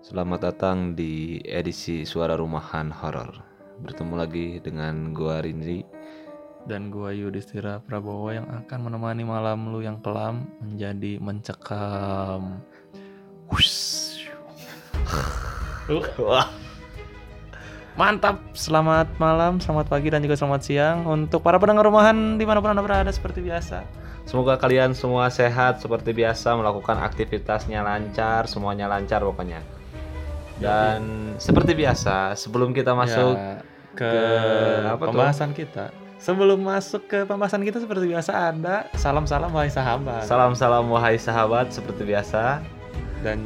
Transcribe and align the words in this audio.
Selamat 0.00 0.48
datang 0.48 0.96
di 0.96 1.44
edisi 1.44 2.08
Suara 2.08 2.32
Rumahan 2.32 2.88
Horor. 2.88 3.36
Bertemu 3.84 4.14
lagi 4.16 4.56
dengan 4.64 5.12
gua 5.12 5.44
Rindri. 5.44 5.84
dan 6.64 6.88
gua 6.88 7.12
Yudhistira 7.12 7.84
Prabowo 7.84 8.32
yang 8.32 8.48
akan 8.48 8.88
menemani 8.88 9.28
malam 9.28 9.68
lu 9.68 9.84
yang 9.84 10.00
kelam 10.00 10.48
menjadi 10.64 11.20
mencekam. 11.20 12.64
Hush. 13.52 14.24
Wah, 16.16 16.48
Mantap, 18.00 18.40
selamat 18.56 19.20
malam, 19.20 19.60
selamat 19.60 19.92
pagi 19.92 20.08
dan 20.08 20.24
juga 20.24 20.40
selamat 20.40 20.60
siang 20.64 21.04
untuk 21.04 21.44
para 21.44 21.60
pendengar 21.60 21.84
rumahan 21.84 22.40
di 22.40 22.48
mana 22.48 22.64
pun 22.64 22.72
anda 22.72 22.80
berada 22.80 23.12
seperti 23.12 23.44
biasa. 23.44 23.84
semoga 24.24 24.56
kalian 24.56 24.96
semua 24.96 25.28
sehat 25.28 25.84
seperti 25.84 26.16
biasa 26.16 26.56
melakukan 26.56 27.04
aktivitasnya 27.04 27.84
lancar, 27.84 28.48
semuanya 28.48 28.88
lancar 28.88 29.20
pokoknya. 29.20 29.79
Dan 30.60 31.00
seperti 31.36 31.72
biasa, 31.74 32.32
sebelum 32.34 32.70
kita 32.70 32.92
masuk 32.92 33.32
Ya, 33.32 33.64
ke, 33.92 34.12
apa 34.86 35.00
tuh? 35.00 35.08
pembahasan 35.10 35.50
kita. 35.50 35.88
Sebelum 36.16 36.60
masuk 36.60 37.02
ke 37.06 37.24
pembahasan 37.24 37.60
kita 37.60 37.80
seperti 37.80 38.04
biasa 38.06 38.52
ada 38.52 38.84
salam-salam 38.92 39.48
wahai 39.48 39.68
sahabat 39.68 40.20
salam-salam 40.22 40.84
wahai 40.86 41.16
sahabat 41.16 41.72
seperti 41.72 42.04
biasa. 42.04 42.60
dan 43.20 43.40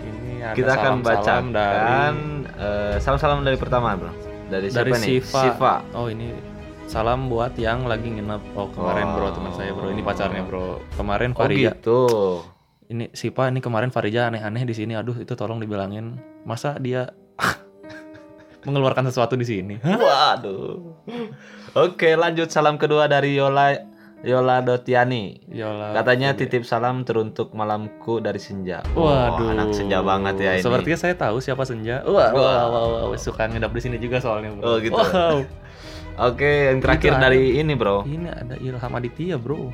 ini 0.00 0.42
ada 0.42 0.50
kita 0.52 0.70
akan 0.72 0.98
salam-salam 0.98 1.44
bacakan 1.46 2.14
eh, 2.58 2.96
salam-salam 2.98 3.38
dari 3.42 3.54
pertama, 3.54 3.94
Bro. 3.94 4.10
Dari 4.48 4.66
dari 4.66 4.90
siapa 4.90 4.96
nih? 4.96 5.08
Siva. 5.22 5.42
Siva. 5.44 5.74
Oh 5.92 6.06
ini 6.06 6.34
salam 6.86 7.28
buat 7.28 7.54
yang 7.54 7.84
lagi 7.84 8.08
nginep. 8.08 8.42
Oh 8.56 8.66
kemarin 8.72 9.06
bro 9.12 9.22
Oh. 9.22 9.30
teman 9.30 9.52
saya 9.52 9.70
bro. 9.70 9.86
Ini 9.86 10.02
pacarnya 10.02 10.42
bro. 10.42 10.82
Kemarin 10.96 11.30
Oh 11.30 11.38
Farija. 11.38 11.70
gitu. 11.70 12.00
Ini 12.88 13.12
Siva 13.12 13.52
ini 13.52 13.60
kemarin 13.60 13.92
Farija 13.92 14.32
aneh-aneh 14.32 14.64
di 14.64 14.72
sini. 14.72 14.96
Aduh 14.96 15.20
itu 15.20 15.36
tolong 15.36 15.60
dibilangin. 15.60 16.16
Masa 16.48 16.80
dia 16.80 17.12
mengeluarkan 18.66 19.12
sesuatu 19.12 19.36
di 19.36 19.44
sini? 19.44 19.76
Waduh. 19.84 20.96
Oke, 21.76 22.16
lanjut 22.16 22.48
salam 22.48 22.80
kedua 22.80 23.04
dari 23.04 23.36
Yola 23.36 23.76
Yola 24.24 24.64
Dotiani. 24.64 25.46
Yola. 25.52 25.92
Katanya 25.94 26.32
titip 26.32 26.64
salam 26.64 27.04
teruntuk 27.04 27.52
malamku 27.52 28.24
dari 28.24 28.40
senja. 28.40 28.80
Waduh. 28.96 29.52
Anak 29.52 29.76
senja 29.76 30.00
banget 30.00 30.40
ya 30.40 30.52
ini. 30.56 30.64
Sepertinya 30.64 30.98
saya 30.98 31.14
tahu 31.14 31.44
siapa 31.44 31.68
Senja. 31.68 32.02
Wah, 32.08 32.32
wah, 32.32 32.64
wah, 32.66 32.84
wah, 33.12 33.18
Suka 33.20 33.46
ngedap 33.46 33.70
di 33.70 33.80
sini 33.84 34.00
juga 34.00 34.18
soalnya 34.18 34.56
bro. 34.56 34.64
Oh, 34.64 34.76
gitu. 34.80 34.96
Wow. 34.96 35.44
Oke, 36.18 36.74
yang 36.74 36.82
terakhir 36.82 37.14
Itu 37.14 37.22
dari 37.22 37.42
ini, 37.62 37.78
Bro. 37.78 38.02
Ini 38.02 38.26
ada 38.26 38.58
Ilham 38.58 38.90
Aditya 38.90 39.38
bro. 39.38 39.70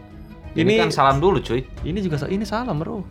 Ini, 0.55 0.87
kan 0.87 0.91
salam 0.95 1.19
dulu, 1.19 1.43
cuy. 1.43 1.67
Ini 1.83 1.99
juga 1.99 2.23
ini 2.31 2.47
salam 2.47 2.79
bro. 2.79 3.03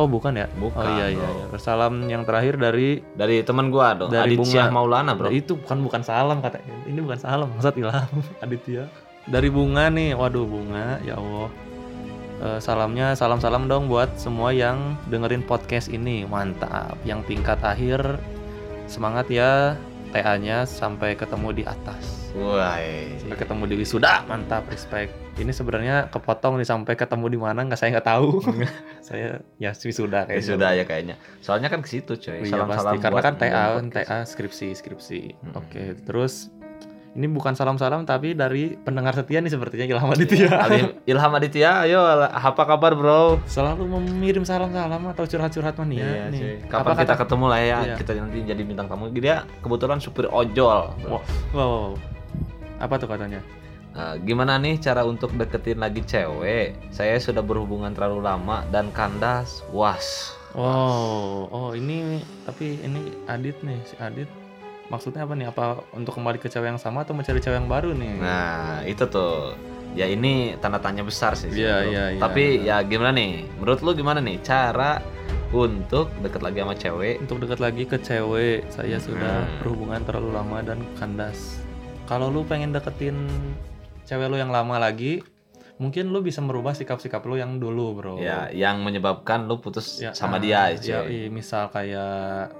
Oh 0.00 0.06
bukan 0.08 0.32
ya? 0.32 0.48
Bukan, 0.56 0.80
Oh 0.80 0.86
iya 0.96 1.12
iya. 1.12 1.28
iya. 1.28 1.44
Salam 1.60 2.08
yang 2.08 2.24
terakhir 2.24 2.56
dari 2.56 3.04
Dari 3.12 3.44
teman 3.44 3.68
gua 3.68 3.92
dong, 3.92 4.08
Dari 4.08 4.32
Aditya 4.32 4.70
Bunga. 4.70 4.72
Maulana, 4.72 5.12
Bro. 5.12 5.28
Nah, 5.28 5.34
itu 5.34 5.52
bukan 5.60 5.78
bukan 5.84 6.00
salam 6.00 6.40
kata 6.40 6.62
ini 6.88 7.04
bukan 7.04 7.20
salam 7.20 7.52
maksud 7.52 7.76
Ilham 7.76 8.08
Aditya. 8.44 8.88
Dari 9.28 9.52
bunga 9.52 9.92
nih, 9.92 10.16
waduh 10.16 10.48
bunga 10.48 10.96
ya 11.04 11.20
Allah. 11.20 11.52
Eh, 12.40 12.58
salamnya 12.64 13.12
salam-salam 13.12 13.68
dong 13.68 13.92
buat 13.92 14.16
semua 14.16 14.48
yang 14.56 14.96
dengerin 15.12 15.44
podcast 15.44 15.92
ini 15.92 16.24
mantap. 16.24 16.96
Yang 17.04 17.28
tingkat 17.28 17.60
akhir 17.60 18.00
semangat 18.88 19.28
ya 19.28 19.76
TA-nya 20.16 20.64
sampai 20.64 21.12
ketemu 21.12 21.60
di 21.60 21.62
atas. 21.68 22.32
Wah. 22.32 22.80
Sampai 23.20 23.36
ketemu 23.36 23.62
di 23.68 23.74
wisuda 23.84 24.24
mantap 24.24 24.64
respect. 24.72 25.12
Ini 25.40 25.50
sebenarnya 25.50 25.96
kepotong 26.08 26.60
nih 26.60 26.68
sampai 26.68 26.92
ketemu 26.94 27.26
di 27.26 27.38
mana 27.38 27.64
nggak 27.64 27.74
saya 27.74 27.96
nggak 27.96 28.04
tahu. 28.06 28.44
saya 29.08 29.40
ya 29.56 29.72
wisuda 29.72 30.28
kayak 30.28 30.44
sudah 30.44 30.70
ya 30.72 30.84
kayaknya. 30.84 31.16
Soalnya 31.40 31.66
kan 31.66 31.80
ke 31.80 31.88
situ, 31.88 32.12
cuy. 32.14 32.44
Iya 32.44 32.60
Salam-salam 32.60 32.92
pasti 32.92 32.96
karena 33.00 33.20
kan 33.20 33.34
TA. 33.34 33.64
TA 33.82 34.18
skripsi 34.22 34.68
skripsi. 34.74 35.20
Mm-mm. 35.34 35.56
Oke, 35.56 35.96
terus 35.98 36.52
ini 37.10 37.26
bukan 37.26 37.58
salam-salam 37.58 38.04
tapi 38.04 38.38
dari 38.38 38.76
pendengar 38.76 39.10
setia 39.10 39.40
nih 39.40 39.48
sepertinya 39.48 39.82
Ilham 39.88 40.12
Aditya. 40.12 40.46
Ali- 40.62 40.94
Ilham 41.08 41.32
Aditya, 41.34 41.82
ayo 41.82 42.04
apa 42.22 42.62
kabar, 42.62 42.92
Bro? 42.92 43.40
Selalu 43.46 43.82
mengirim 43.88 44.44
salam-salam 44.44 45.08
atau 45.08 45.24
curhat-curhat 45.24 45.74
mania 45.74 46.04
Iya, 46.04 46.22
nih. 46.28 46.38
cuy. 46.38 46.54
Kapan 46.68 46.84
Apa 46.84 46.90
kita 46.94 47.04
kata- 47.08 47.20
ketemu 47.24 47.44
lah 47.48 47.60
ya? 47.60 47.78
Iya. 47.82 47.94
Kita 47.96 48.10
nanti 48.14 48.38
jadi 48.44 48.62
bintang 48.62 48.86
tamu. 48.86 49.08
Dia 49.10 49.42
kebetulan 49.58 49.98
supir 49.98 50.28
ojol. 50.28 50.92
bro. 51.00 51.10
Wow, 51.10 51.22
wow. 51.50 51.88
Apa 52.78 52.94
tuh 52.94 53.08
katanya? 53.08 53.40
Nah, 53.90 54.14
gimana 54.16 54.54
nih 54.56 54.78
cara 54.78 55.02
untuk 55.02 55.34
deketin 55.34 55.82
lagi 55.82 56.00
cewek? 56.06 56.78
Saya 56.94 57.18
sudah 57.18 57.42
berhubungan 57.42 57.90
terlalu 57.90 58.22
lama 58.22 58.62
dan 58.70 58.94
kandas. 58.94 59.66
Was. 59.74 60.34
Wow, 60.54 61.46
oh 61.50 61.70
ini 61.74 62.22
tapi 62.42 62.78
ini 62.82 63.14
Adit 63.26 63.58
nih, 63.62 63.78
si 63.86 63.94
Adit. 63.98 64.26
Maksudnya 64.90 65.22
apa 65.22 65.34
nih? 65.34 65.46
Apa 65.50 65.82
untuk 65.94 66.18
kembali 66.18 66.38
ke 66.38 66.50
cewek 66.50 66.74
yang 66.74 66.82
sama 66.82 67.06
atau 67.06 67.14
mencari 67.14 67.38
cewek 67.38 67.62
yang 67.62 67.70
baru 67.70 67.94
nih? 67.94 68.14
Nah, 68.18 68.82
itu 68.82 69.06
tuh. 69.06 69.54
Ya 69.90 70.06
ini 70.06 70.54
tanda 70.62 70.78
tanya 70.78 71.02
besar 71.02 71.34
sih. 71.34 71.50
Iya, 71.50 71.76
iya, 71.86 72.04
iya. 72.14 72.20
Tapi 72.22 72.62
ya 72.62 72.78
gimana 72.86 73.10
nih? 73.10 73.42
Menurut 73.58 73.82
lu 73.82 73.90
gimana 73.94 74.22
nih 74.22 74.38
cara 74.38 75.02
untuk 75.50 76.14
deket 76.22 76.46
lagi 76.46 76.62
sama 76.62 76.74
cewek? 76.78 77.14
Untuk 77.26 77.42
dekat 77.42 77.58
lagi 77.58 77.82
ke 77.86 77.98
cewek, 77.98 78.70
saya 78.70 79.02
sudah 79.02 79.46
Hmm. 79.46 79.58
berhubungan 79.62 80.02
terlalu 80.06 80.30
lama 80.30 80.62
dan 80.62 80.78
kandas. 80.94 81.58
Kalau 82.06 82.30
lu 82.30 82.46
pengen 82.46 82.70
deketin 82.70 83.18
cewek 84.10 84.26
lu 84.26 84.34
yang 84.34 84.50
lama 84.50 84.74
lagi, 84.82 85.22
mungkin 85.78 86.10
lu 86.10 86.18
bisa 86.18 86.42
merubah 86.42 86.74
sikap-sikap 86.74 87.22
lu 87.22 87.38
yang 87.38 87.62
dulu, 87.62 87.94
bro. 87.94 88.14
Ya, 88.18 88.50
yang 88.50 88.82
menyebabkan 88.82 89.46
lu 89.46 89.62
putus 89.62 90.02
Ya, 90.02 90.10
sama 90.10 90.36
ah, 90.36 90.40
dia, 90.42 90.74
ya, 90.74 91.06
cuy. 91.06 91.14
iya, 91.14 91.28
misal 91.30 91.70
kayak 91.70 92.50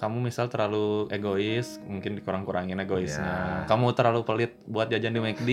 kamu 0.00 0.32
misal 0.32 0.48
terlalu 0.48 1.08
egois, 1.08 1.80
mungkin 1.84 2.16
dikurang-kurangin 2.16 2.76
egoisnya. 2.76 3.24
Ya. 3.24 3.68
Kamu 3.68 3.92
terlalu 3.92 4.20
pelit 4.24 4.52
buat 4.64 4.88
jajan 4.88 5.12
di 5.12 5.20
McD, 5.20 5.50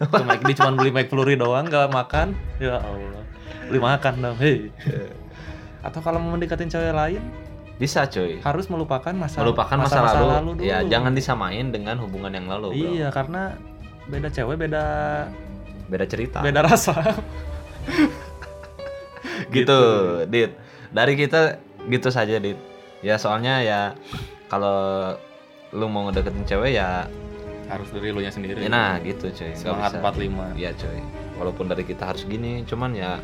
ke 0.00 0.22
McD 0.22 0.48
cuma 0.54 0.70
beli 0.74 0.90
McFlurry 0.90 1.34
doang, 1.34 1.66
gak 1.66 1.90
makan. 1.90 2.34
Ya 2.58 2.78
Allah, 2.78 3.22
beli 3.66 3.78
makan 3.78 4.14
dong, 4.22 4.38
hei. 4.38 4.70
Atau 5.86 5.98
kalau 5.98 6.22
mau 6.22 6.34
mendekatin 6.34 6.70
cewek 6.70 6.94
lain, 6.94 7.22
Bisa, 7.74 8.06
cuy. 8.06 8.38
harus 8.38 8.70
melupakan 8.70 9.10
masa 9.10 9.42
Melupakan 9.42 9.74
masa, 9.82 9.98
masa-masa 10.02 10.38
lalu. 10.38 10.54
dulu. 10.54 10.62
Ya, 10.62 10.82
jangan 10.86 11.12
disamain 11.14 11.74
dengan 11.74 11.98
hubungan 11.98 12.30
yang 12.30 12.46
lalu, 12.46 12.70
bro. 12.70 12.86
Iya, 12.96 13.08
karena 13.10 13.58
beda 14.06 14.28
cewek, 14.28 14.56
beda 14.58 14.84
Beda 15.86 16.04
cerita. 16.08 16.40
beda 16.40 16.64
rasa. 16.64 16.94
gitu, 19.54 19.80
Dit. 20.28 20.56
Dari 20.92 21.14
kita 21.16 21.60
gitu 21.88 22.08
saja, 22.08 22.36
Dit. 22.38 22.58
Ya 23.02 23.18
soalnya 23.18 23.60
ya 23.60 23.80
kalau 24.46 25.12
lu 25.72 25.88
mau 25.88 26.06
ngedeketin 26.08 26.44
cewek 26.46 26.76
ya 26.76 27.08
Harus 27.66 27.88
dari 27.88 28.12
lu 28.12 28.20
nya 28.20 28.28
sendiri. 28.28 28.60
ya 28.60 28.68
nah 28.68 29.00
gitu 29.00 29.32
cuy. 29.32 29.56
Semangat 29.56 29.96
bisa. 29.96 30.04
45. 30.04 30.60
Iya 30.60 30.70
cuy. 30.76 31.00
Walaupun 31.40 31.64
dari 31.72 31.82
kita 31.82 32.04
harus 32.04 32.28
gini, 32.28 32.62
cuman 32.68 32.92
ya 32.92 33.16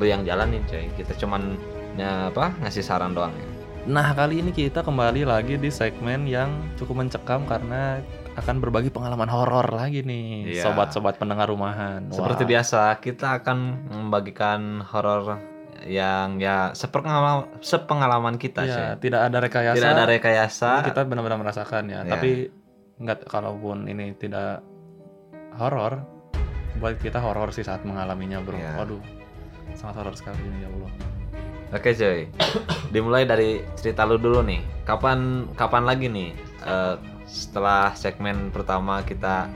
lu 0.00 0.08
yang 0.08 0.24
jalanin 0.24 0.64
cuy. 0.64 0.88
Kita 0.96 1.12
cuman 1.20 1.60
ya 2.00 2.32
apa 2.32 2.56
ngasih 2.64 2.80
saran 2.80 3.12
doang 3.12 3.32
ya. 3.36 3.46
Nah, 3.80 4.12
kali 4.12 4.44
ini 4.44 4.52
kita 4.52 4.84
kembali 4.84 5.24
lagi 5.24 5.56
di 5.56 5.68
segmen 5.68 6.24
yang 6.24 6.52
cukup 6.76 7.00
mencekam 7.00 7.44
karena 7.44 8.00
akan 8.40 8.56
berbagi 8.58 8.88
pengalaman 8.88 9.28
horor 9.28 9.68
lagi 9.70 10.00
nih, 10.00 10.56
Iya. 10.56 10.64
sobat-sobat 10.66 11.16
pendengar 11.16 11.46
rumahan. 11.46 12.08
Seperti 12.08 12.44
biasa, 12.44 12.98
kita 12.98 13.40
akan 13.40 13.88
membagikan 13.88 14.82
horor 14.82 15.38
yang 15.80 16.36
ya 16.36 16.76
sepengalaman 16.76 17.48
sepengalaman 17.60 18.36
kita 18.36 18.64
Iya, 18.64 18.76
cuy. 18.96 19.08
tidak 19.08 19.20
ada 19.28 19.38
rekayasa. 19.40 19.76
Tidak 19.76 19.90
ada 19.92 20.04
rekayasa. 20.04 20.70
Kita 20.84 21.00
benar-benar 21.08 21.38
merasakan 21.40 21.82
ya. 21.88 22.00
Iya. 22.04 22.12
Tapi 22.12 22.30
nggak 23.00 23.18
kalaupun 23.24 23.88
ini 23.88 24.12
tidak 24.14 24.60
horor, 25.56 26.04
buat 26.76 27.00
kita 27.00 27.16
horor 27.16 27.48
sih 27.50 27.64
saat 27.64 27.80
mengalaminya, 27.82 28.40
Bro. 28.40 28.60
Iya. 28.60 28.76
Waduh. 28.76 29.00
Sangat 29.72 30.02
horor 30.02 30.14
sekali 30.18 30.40
ini 30.42 30.64
ya 30.64 30.68
Allah. 30.68 30.92
Oke 31.70 31.94
cuy, 31.94 32.26
dimulai 32.94 33.22
dari 33.24 33.62
cerita 33.78 34.02
lu 34.02 34.18
dulu 34.18 34.42
nih. 34.42 34.60
Kapan 34.82 35.46
kapan 35.54 35.86
lagi 35.86 36.10
nih 36.10 36.34
eh, 36.66 36.94
setelah 37.30 37.94
segmen 37.94 38.50
pertama 38.50 39.00
kita 39.00 39.46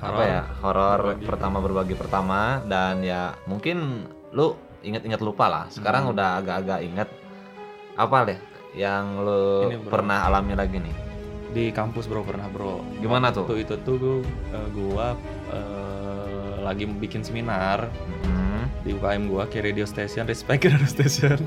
apa 0.00 0.08
Horor. 0.16 0.24
ya 0.24 0.42
horor 0.64 1.00
pertama 1.20 1.60
berbagi 1.60 1.92
pertama 1.92 2.64
dan 2.64 3.04
ya 3.04 3.36
mungkin 3.44 4.08
lu 4.32 4.56
inget-inget 4.80 5.20
lupa 5.20 5.44
lah. 5.44 5.64
Sekarang 5.68 6.08
Hmm. 6.08 6.16
udah 6.16 6.40
agak-agak 6.40 6.80
inget 6.80 7.08
apa 7.94 8.16
deh 8.24 8.40
yang 8.72 9.20
lu 9.20 9.68
Ini, 9.68 9.76
bro. 9.78 9.90
pernah 9.92 10.24
alami 10.24 10.56
lagi 10.56 10.80
nih. 10.80 10.96
Di 11.50 11.68
kampus, 11.68 12.06
Bro, 12.06 12.22
pernah, 12.22 12.46
Bro. 12.46 12.78
Gimana 13.02 13.28
tuh? 13.28 13.42
Waktu 13.42 13.66
itu 13.66 13.74
tuh 13.82 13.98
gua, 13.98 14.22
eh, 14.54 14.68
gua 14.70 15.06
eh, 15.50 16.54
lagi 16.62 16.86
bikin 16.86 17.20
seminar 17.20 17.90
Hmm. 18.22 18.70
di 18.80 18.94
UKM 18.94 19.26
gua 19.26 19.44
ke 19.44 19.58
radio 19.58 19.82
station 19.82 20.24
respect 20.24 20.62
radio 20.64 20.86
station 20.86 21.42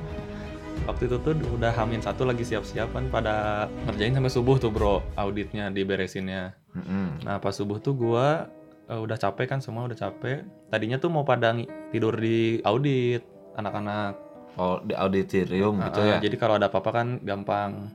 waktu 0.83 1.05
itu 1.05 1.17
tuh 1.17 1.33
udah 1.49 1.71
hamin 1.71 1.99
satu 1.99 2.23
lagi 2.23 2.41
siap-siapan 2.41 3.07
pada 3.07 3.65
ngerjain 3.85 4.13
sampai 4.13 4.31
subuh 4.31 4.55
tuh 4.57 4.69
bro 4.69 4.99
auditnya 5.15 5.69
diberesinnya 5.69 6.53
Mm-mm. 6.73 7.23
nah 7.23 7.37
pas 7.37 7.51
subuh 7.51 7.77
tuh 7.77 7.93
gua 7.93 8.47
eh, 8.85 8.97
udah 8.97 9.15
capek 9.15 9.47
kan 9.47 9.59
semua 9.59 9.85
udah 9.85 9.95
capek 9.95 10.41
tadinya 10.67 10.97
tuh 10.97 11.07
mau 11.07 11.23
pada 11.23 11.55
tidur 11.89 12.13
di 12.13 12.59
audit 12.61 13.23
anak-anak 13.55 14.19
Oh 14.53 14.77
di 14.79 14.93
auditorium 14.93 15.81
gitu 15.81 15.97
Ah, 15.99 16.05
ya? 16.07 16.17
jadi 16.19 16.35
kalau 16.37 16.55
ada 16.55 16.69
apa-apa 16.69 16.91
kan 16.93 17.07
gampang 17.19 17.89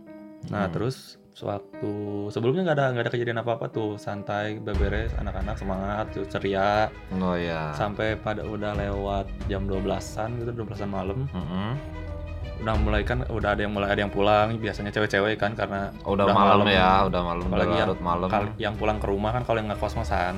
Nah 0.49 0.67
Hmm. 0.67 0.73
terus 0.73 1.15
sewaktu 1.33 1.91
sebelumnya 2.29 2.63
nggak 2.65 2.77
ada 2.77 2.87
nggak 2.91 3.05
ada 3.05 3.13
kejadian 3.13 3.39
apa 3.39 3.55
apa 3.55 3.67
tuh 3.69 3.95
santai 3.95 4.59
beberes 4.59 5.15
anak-anak 5.15 5.55
semangat 5.55 6.11
tuh 6.11 6.27
ceria 6.27 6.91
Oh 7.15 7.35
ya. 7.35 7.71
sampai 7.73 8.15
pada 8.17 8.43
udah 8.43 8.75
lewat 8.77 9.31
jam 9.47 9.67
12-an 9.67 10.35
gitu 10.37 10.51
12-an 10.53 10.91
malam 10.91 11.19
Mm-mm. 11.29 11.71
Udah 12.59 12.75
mulai 12.77 13.03
kan 13.03 13.23
udah 13.25 13.51
ada 13.51 13.61
yang 13.61 13.71
mulai 13.71 13.89
ada 13.89 14.01
yang 14.01 14.11
pulang 14.11 14.57
biasanya 14.57 14.91
cewek-cewek 14.91 15.35
kan 15.35 15.53
karena 15.53 15.95
Oh, 16.03 16.13
udah, 16.13 16.25
Udah 16.25 16.35
malam, 16.35 16.57
malam. 16.61 16.67
ya, 16.69 16.91
udah 17.05 17.21
malam, 17.23 17.41
udah 17.41 17.51
Apalagi 17.55 17.75
yang- 17.77 18.03
malam. 18.03 18.29
yang 18.59 18.75
pulang 18.75 18.99
ke 18.99 19.07
rumah 19.07 19.31
kan 19.31 19.43
kalau 19.43 19.57
yang 19.57 19.69
nggak 19.69 19.79
kos-kosan 19.79 20.35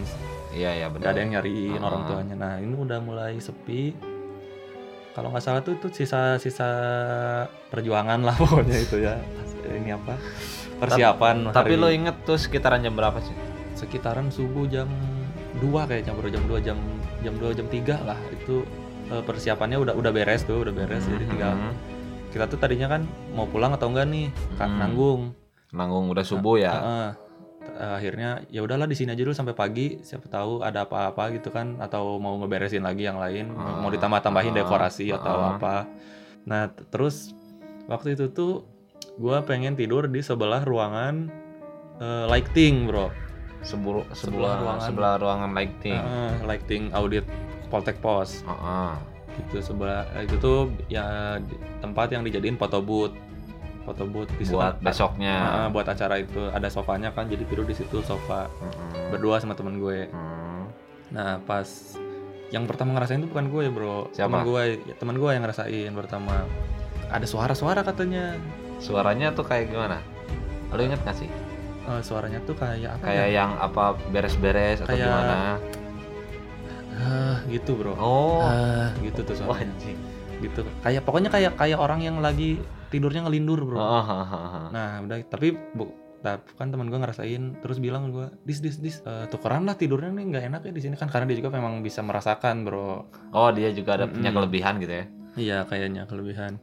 Iya, 0.51 0.71
iya 0.75 0.85
nggak 0.85 0.93
benar. 0.93 1.09
ada 1.09 1.19
yang 1.19 1.31
nyariin 1.33 1.77
Ah. 1.77 1.87
orang 1.87 2.03
tuanya 2.05 2.35
nah 2.37 2.55
ini 2.57 2.75
udah 2.75 2.99
mulai 2.99 3.35
sepi 3.37 3.95
kalau 5.11 5.31
nggak 5.31 5.41
salah 5.41 5.61
tuh 5.61 5.75
itu 5.75 5.89
sisa-sisa 5.91 6.69
perjuangan 7.67 8.21
lah 8.21 8.35
pokoknya 8.41 8.77
itu 8.77 8.97
ya 8.99 9.15
ini 9.67 9.91
apa 9.91 10.15
persiapan 10.77 11.51
Tapi 11.51 11.73
hari- 11.73 11.79
lo 11.79 11.89
inget 11.89 12.17
tuh 12.23 12.37
sekitaran 12.37 12.81
jam 12.81 12.93
berapa 12.93 13.19
sih? 13.19 13.35
sekitaran 13.73 14.29
subuh 14.29 14.67
jam 14.67 14.89
2 15.57 15.65
kayaknya 15.83 16.13
baru 16.13 16.29
jam 16.29 16.43
2 16.45 16.61
jam 16.61 16.77
jam 17.21 17.35
2 17.35 17.53
jam 17.55 17.67
3 17.67 17.97
lah 18.03 18.19
itu 18.31 18.65
eh, 19.09 19.23
persiapannya 19.23 19.79
udah 19.79 19.95
udah 19.95 20.11
beres 20.11 20.43
tuh 20.43 20.61
udah 20.61 20.71
beres 20.71 21.05
jadi 21.05 21.25
tinggal 21.25 21.55
Mhm. 21.55 21.73
Kita 22.31 22.47
tuh 22.47 22.57
tadinya 22.57 22.87
kan 22.89 23.03
mau 23.31 23.45
pulang 23.45 23.71
atau 23.71 23.87
enggak 23.87 24.07
nih 24.07 24.27
kan 24.55 24.69
Hmm. 24.69 24.79
nanggung 24.79 25.23
Nanggung 25.71 26.07
udah 26.09 26.23
subuh 26.23 26.57
ya. 26.57 26.73
Heeh. 26.73 27.09
Eh, 27.73 27.93
akhirnya 27.95 28.31
ya 28.49 28.61
udahlah 28.61 28.85
di 28.85 28.93
sini 28.93 29.11
aja 29.11 29.21
dulu 29.21 29.31
sampai 29.31 29.53
pagi 29.53 29.87
siapa 30.01 30.27
tahu 30.27 30.61
ada 30.61 30.83
apa-apa 30.83 31.31
gitu 31.31 31.49
kan 31.49 31.79
atau 31.79 32.17
mau 32.17 32.35
ngeberesin 32.37 32.83
lagi 32.83 33.05
yang 33.05 33.17
lain 33.17 33.53
Ah, 33.53 33.79
mau 33.79 33.89
ditambah-tambahin 33.89 34.51
ah, 34.51 34.59
dekorasi 34.59 35.09
atau 35.11 35.37
ah. 35.39 35.55
apa 35.55 35.77
nah 36.43 36.67
terus 36.89 37.37
waktu 37.87 38.15
itu 38.15 38.29
tuh 38.29 38.65
gua 39.15 39.41
pengen 39.41 39.73
tidur 39.73 40.05
di 40.05 40.19
sebelah 40.19 40.61
ruangan 40.61 41.29
eh, 41.99 42.25
lighting 42.27 42.85
bro 42.85 43.13
Sebelah 43.61 44.09
Sebelah 44.09 44.17
sebelah 44.17 44.55
ruangan. 44.59 44.81
sebelah 44.83 45.15
ruangan 45.17 45.51
lighting. 45.53 45.95
Heeh, 45.95 46.33
lighting 46.43 46.83
audit 46.91 47.25
Poltek 47.69 48.01
Pos 48.01 48.41
Heeh. 48.43 48.93
Gitu 49.41 49.57
sebelah 49.65 50.05
itu 50.19 50.37
tuh 50.37 50.59
ya 50.87 51.37
tempat 51.79 52.11
yang 52.11 52.23
dijadiin 52.23 52.55
foto 52.55 52.79
booth 52.79 53.17
foto 53.81 54.05
booth 54.05 54.29
di 54.37 54.45
buat 54.47 54.77
besoknya. 54.79 55.35
Heeh, 55.35 55.67
buat 55.71 55.87
acara 55.87 56.17
itu 56.17 56.47
ada 56.47 56.69
sofanya 56.69 57.11
kan 57.11 57.27
jadi 57.27 57.43
tidur 57.43 57.65
di 57.65 57.73
situ 57.73 57.99
sofa 58.01 58.47
Mm-mm. 58.47 59.11
berdua 59.11 59.37
sama 59.37 59.53
temen 59.53 59.77
gue 59.77 60.07
Hmm. 60.07 60.69
nah 61.11 61.41
pas 61.41 61.67
yang 62.51 62.67
pertama 62.67 62.93
ngerasain 62.93 63.19
itu 63.19 63.27
bukan 63.27 63.47
gue 63.49 63.65
bro 63.69 64.11
Siapa? 64.11 64.27
temen 64.29 64.43
gue 64.45 64.63
ya, 64.85 64.95
temen 64.95 65.17
gue 65.17 65.31
yang 65.31 65.43
ngerasain 65.43 65.91
pertama 65.93 66.45
ada 67.09 67.25
suara-suara 67.25 67.81
katanya 67.81 68.37
Suaranya 68.79 69.29
tuh 69.31 69.43
kayak 69.43 69.69
gimana? 69.69 70.01
Lo 70.71 70.81
inget 70.81 71.01
gak 71.01 71.13
sih? 71.15 71.29
Eh, 71.83 72.01
suaranya 72.01 72.41
tuh 72.41 72.55
kayak 72.55 72.97
apa 72.97 73.05
Kayak 73.05 73.29
ya? 73.29 73.35
yang 73.35 73.51
apa 73.57 73.93
beres-beres 74.09 74.81
atau 74.81 74.89
Kayak- 74.89 75.05
gimana? 75.05 75.39
Ah, 77.01 77.39
gitu 77.49 77.75
bro 77.75 77.97
Oh. 77.97 78.45
Ah, 78.45 78.93
gitu 79.01 79.21
tuh 79.23 79.35
suaranya 79.35 79.73
anjing. 79.73 79.99
gitu 80.41 80.61
kayak 80.81 81.03
pokoknya 81.03 81.29
kayak 81.29 81.53
kayak 81.55 81.77
orang 81.77 82.01
yang 82.01 82.17
lagi 82.19 82.61
tidurnya 82.89 83.25
ngelindur 83.25 83.61
bro 83.61 83.77
Oh, 83.77 84.01
ha, 84.01 84.19
ha, 84.23 84.41
ha. 84.47 84.61
Nah 84.71 84.89
udah 85.01 85.17
tapi 85.27 85.53
bu, 85.53 85.93
kan 86.55 86.69
teman 86.69 86.89
gue 86.89 86.97
ngerasain 86.97 87.61
terus 87.61 87.77
bilang 87.77 88.09
gue 88.09 88.29
dis 88.43 88.61
dis 88.61 88.77
dis 88.77 88.97
eh, 89.01 89.25
tukeran 89.27 89.65
lah 89.65 89.73
tidurnya 89.73 90.09
nih 90.11 90.25
nggak 90.27 90.45
enak 90.47 90.61
ya 90.65 90.73
di 90.73 90.83
sini 90.83 90.95
kan 90.95 91.09
karena 91.09 91.25
dia 91.25 91.41
juga 91.41 91.49
memang 91.51 91.81
bisa 91.81 92.01
merasakan 92.01 92.65
bro 92.65 93.09
Oh, 93.31 93.49
dia 93.51 93.69
juga 93.71 93.97
ada 93.97 94.05
punya 94.05 94.29
Mm-mm. 94.29 94.37
kelebihan 94.39 94.75
gitu 94.79 94.93
ya. 94.95 95.05
iya 95.35 95.59
kayaknya 95.63 96.05
kelebihan 96.05 96.61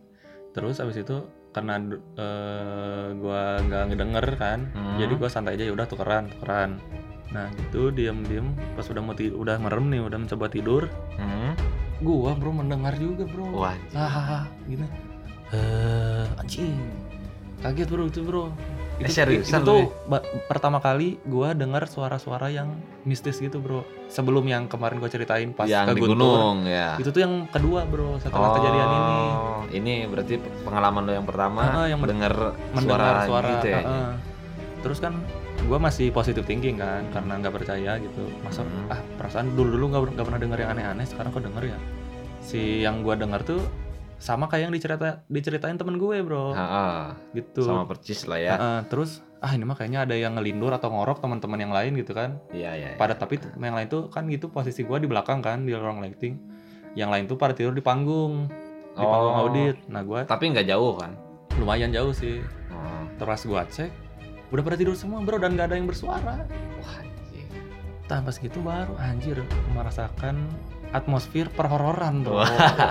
terus 0.51 0.77
abis 0.77 0.99
itu 0.99 1.17
karena 1.49 1.77
eh, 2.17 3.07
gue 3.13 3.41
nggak 3.63 3.83
ngedenger 3.87 4.25
kan 4.35 4.59
Hmm. 4.69 4.97
jadi 4.97 5.13
gue 5.15 5.25
santai 5.27 5.53
aja 5.53 5.65
ya 5.65 5.73
udah 5.73 5.85
tukeran 5.85 6.29
tukeran 6.29 6.77
nah 7.27 7.51
gitu 7.51 7.91
diem 7.91 8.15
pas 8.73 8.83
udah 8.83 9.01
mau 9.01 9.11
tidur 9.11 9.35
udah 9.37 9.55
merem 9.57 9.85
nih 9.87 10.01
udah 10.01 10.17
mencoba 10.17 10.47
tidur. 10.47 10.87
Hmm. 11.15 11.51
gue 11.97 12.29
bro 12.31 12.51
mendengar 12.51 12.93
juga 12.93 13.25
bro. 13.25 13.49
Wah, 13.57 13.73
ah 13.91 14.45
gini. 14.63 14.85
Eh 15.49 16.25
anjing. 16.37 16.77
Kaget 17.57 17.87
bro 17.87 18.05
itu 18.05 18.21
bro. 18.21 18.53
Eh, 18.97 19.05
itu, 19.05 19.13
seriusan 19.13 19.61
itu 19.61 19.65
lu 19.65 19.65
tuh 19.67 19.81
ba- 20.05 20.21
pertama 20.47 20.77
kali 20.77 21.17
gua 21.23 21.53
dengar 21.53 21.85
suara-suara 21.85 22.49
yang 22.49 22.69
mistis 23.01 23.37
gitu 23.37 23.57
bro. 23.57 23.81
Sebelum 24.07 24.45
yang 24.45 24.65
kemarin 24.65 24.97
gua 24.97 25.05
ceritain 25.07 25.49
pas 25.51 25.65
yang 25.65 25.85
ke 25.85 25.93
di 25.93 26.01
Guntur. 26.01 26.17
gunung 26.17 26.65
ya. 26.65 26.97
itu 26.97 27.09
tuh 27.09 27.17
yang 27.19 27.45
kedua 27.47 27.83
bro 27.83 28.17
setelah 28.17 28.53
kejadian 28.53 28.89
ini. 28.91 29.17
Oh, 29.31 29.61
ini 29.71 29.93
berarti 30.05 30.33
pengalaman 30.61 31.01
lo 31.01 31.11
yang 31.11 31.25
pertama 31.25 31.61
Ah, 31.65 31.85
yang 31.85 31.97
men- 31.97 32.09
mendengar 32.09 32.33
mendengar 32.73 33.25
suara, 33.25 33.25
suara, 33.25 33.49
gitu 33.51 33.67
ya. 33.67 33.79
ah. 33.81 34.13
terus 34.79 34.97
kan 34.97 35.13
gua 35.67 35.77
masih 35.77 36.09
positive 36.09 36.43
thinking 36.43 36.75
kan 36.75 37.03
karena 37.11 37.37
nggak 37.37 37.53
percaya 37.53 37.99
gitu 37.99 38.23
masa 38.41 38.63
Hmm. 38.63 38.87
ah 38.87 38.99
perasaan 39.15 39.51
dulu 39.51 39.75
dulu 39.75 39.85
nggak 39.91 40.15
pernah 40.17 40.39
denger 40.39 40.57
yang 40.57 40.71
aneh-aneh 40.73 41.05
sekarang 41.05 41.29
kok 41.29 41.43
denger 41.43 41.63
ya 41.67 41.77
si 42.39 42.81
yang 42.81 43.01
gua 43.01 43.13
denger 43.13 43.43
tuh 43.45 43.61
sama 44.17 44.47
kayak 44.47 44.63
yang 44.63 44.73
dicerita 44.73 45.21
diceritain 45.27 45.75
temen 45.75 45.95
gue 45.95 46.17
bro 46.21 46.49
Ha, 46.49 46.65
ha. 46.65 46.85
gitu 47.31 47.61
sama 47.61 47.85
percis 47.85 48.25
lah 48.25 48.39
ya. 48.39 48.51
Heeh, 48.51 48.79
terus 48.87 49.21
ah 49.37 49.53
ini 49.53 49.61
mah 49.61 49.77
kayaknya 49.77 50.09
ada 50.09 50.15
yang 50.15 50.33
ngelindur 50.33 50.73
atau 50.73 50.89
ngorok 50.89 51.21
teman-teman 51.21 51.59
yang 51.59 51.69
lain 51.69 51.93
gitu 51.93 52.17
kan. 52.17 52.41
Iya, 52.49 52.73
iya. 52.73 52.87
iya. 52.87 52.97
Pada 52.97 53.13
tapi 53.13 53.37
t- 53.37 53.45
yang 53.55 53.77
lain 53.77 53.85
tuh 53.85 54.09
kan 54.09 54.25
gitu 54.25 54.49
posisi 54.49 54.81
gua 54.81 54.97
di 54.97 55.05
belakang 55.05 55.37
kan 55.39 55.61
di 55.61 55.71
ruang 55.71 56.01
lighting. 56.01 56.33
Yang 56.95 57.09
lain 57.13 57.23
tuh 57.27 57.37
pada 57.37 57.53
tidur 57.53 57.69
di 57.71 57.85
panggung, 57.85 58.49
di 58.89 59.05
panggung 59.05 59.35
Oh. 59.35 59.41
audit. 59.45 59.77
Nah, 59.85 60.01
gua 60.01 60.25
Tapi 60.25 60.49
nggak 60.49 60.65
jauh 60.65 60.97
kan? 60.97 61.13
lumayan 61.53 61.89
jauh 61.91 62.09
sih. 62.09 62.41
Oh. 62.69 63.05
Terus 63.15 63.45
gua 63.45 63.69
cek 63.69 63.93
udah 64.47 64.61
pada 64.61 64.75
tidur 64.75 64.93
semua 64.93 65.19
bro 65.19 65.35
dan 65.35 65.53
nggak 65.53 65.67
ada 65.67 65.75
yang 65.75 65.85
bersuara. 65.85 66.43
Wah, 66.77 66.95
anjing. 66.97 67.47
Nah, 68.05 68.19
pas 68.21 68.35
gitu 68.35 68.59
baru 68.59 68.95
anjir 68.97 69.43
merasakan 69.71 70.47
atmosfer 70.89 71.49
perhororan 71.49 72.23
bro. 72.23 72.39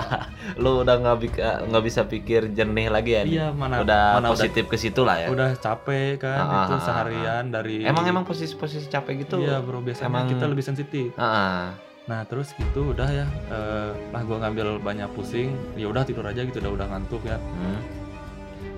Lu 0.61 0.85
udah 0.85 0.95
nggak 0.95 1.17
bi- 1.17 1.33
nggak 1.39 1.83
bisa 1.83 2.05
pikir 2.05 2.53
jernih 2.53 2.87
lagi 2.87 3.11
ya? 3.11 3.21
iya 3.23 3.47
mana 3.49 3.81
udah 3.81 4.21
mana 4.21 4.29
positif 4.29 4.65
ke 4.65 4.77
situ 4.77 5.01
lah 5.01 5.17
ya. 5.17 5.27
udah, 5.27 5.49
udah 5.49 5.57
capek 5.57 6.21
kan 6.21 6.37
Ah, 6.37 6.45
itu 6.45 6.53
ah, 6.63 6.65
ah, 6.71 6.83
seharian 6.83 7.43
dari 7.49 7.81
Emang 7.81 8.05
emang 8.05 8.21
posisi-posisi 8.21 8.85
capek 8.85 9.25
gitu. 9.25 9.41
Iya 9.41 9.57
bro 9.59 9.81
biasanya 9.81 10.07
emang- 10.07 10.29
kita 10.29 10.45
lebih 10.45 10.61
sensitif. 10.61 11.09
Ah, 11.15 11.25
ah. 11.25 11.61
Nah 12.05 12.23
terus 12.23 12.53
gitu 12.53 12.93
udah 12.93 13.09
ya, 13.09 13.25
eh, 13.49 13.91
lah 14.07 14.21
gue 14.21 14.37
ngambil 14.37 14.79
banyak 14.79 15.09
pusing, 15.11 15.51
ya 15.73 15.89
udah 15.89 16.05
tidur 16.05 16.23
aja 16.23 16.39
gitu, 16.39 16.61
udah 16.61 16.71
udah 16.71 16.87
ngantuk 16.87 17.19
ya. 17.25 17.35
Hmm. 17.35 17.81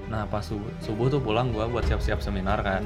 Nah 0.10 0.26
pas 0.26 0.42
subuh, 0.42 0.70
subuh 0.80 1.08
tuh 1.08 1.20
pulang 1.20 1.50
gue 1.50 1.62
buat 1.64 1.82
siap-siap 1.84 2.20
seminar 2.20 2.60
kan. 2.60 2.82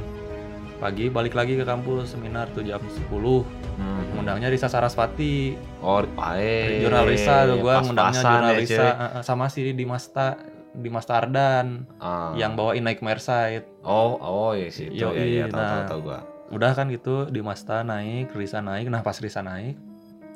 Pagi 0.76 1.08
balik 1.08 1.32
lagi 1.32 1.56
ke 1.56 1.64
kampus 1.64 2.12
seminar 2.12 2.52
tuh 2.52 2.62
jam 2.62 2.84
10 2.84 3.48
Hmm. 3.74 4.06
Ngundangnya 4.14 4.48
Risa 4.48 4.68
Sarasvati, 4.68 5.58
Oh, 5.80 6.04
ae. 6.22 6.78
jurnal 6.78 7.10
Risa 7.10 7.48
tuh 7.48 7.58
gue 7.58 7.74
ngundangnya 7.74 8.14
Pas-pasan 8.14 8.34
jurnal 8.36 8.52
ya, 8.52 8.60
Risa 8.60 8.86
eh, 8.86 9.22
sama 9.24 9.46
si 9.48 9.66
Dimasta 9.72 10.38
Dimasta 10.70 11.14
Ardan 11.16 11.90
Ah. 11.98 12.34
yang 12.34 12.54
bawain 12.54 12.82
naik 12.82 13.00
Mersite. 13.00 13.66
Oh, 13.82 14.14
oh 14.16 14.52
iya 14.52 14.70
sih. 14.70 14.90
Itu 14.90 15.08
Yoi, 15.08 15.16
ya, 15.16 15.26
ya, 15.40 15.46
tahu, 15.48 15.56
nah. 15.56 15.70
tahu, 15.72 15.82
tahu 15.88 16.00
gua. 16.04 16.20
Udah 16.52 16.72
kan 16.72 16.86
gitu 16.88 17.26
Dimasta 17.28 17.82
naik, 17.82 18.30
Risa 18.32 18.60
naik. 18.60 18.86
Nah 18.88 19.00
pas 19.00 19.16
Risa 19.16 19.40
naik, 19.40 19.74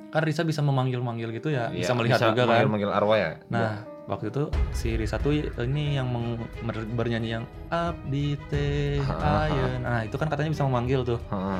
kan 0.07 0.21
Risa 0.21 0.41
bisa 0.41 0.61
memanggil-manggil 0.61 1.29
gitu 1.31 1.49
ya, 1.49 1.67
bisa 1.67 1.91
Iya, 1.91 1.93
melihat 1.93 2.19
juga 2.23 2.41
kan. 2.41 2.49
manggil, 2.55 2.69
manggil 2.71 2.89
arwah 2.89 3.17
ya. 3.17 3.31
Nah, 3.49 3.85
waktu 4.07 4.31
itu 4.31 4.43
si 4.71 4.95
Risa 4.95 5.15
tuh 5.15 5.35
ini 5.35 5.95
yang 5.95 6.07
meng- 6.07 6.47
bernyanyi 6.93 7.29
yang 7.29 7.43
Abdi 7.67 8.39
teh 8.47 9.03
ayeuna. 9.03 9.77
Nah, 9.79 10.01
itu 10.01 10.15
kan 10.15 10.27
katanya 10.27 10.49
bisa 10.49 10.63
memanggil 10.63 11.03
tuh. 11.03 11.19
Heeh. 11.27 11.59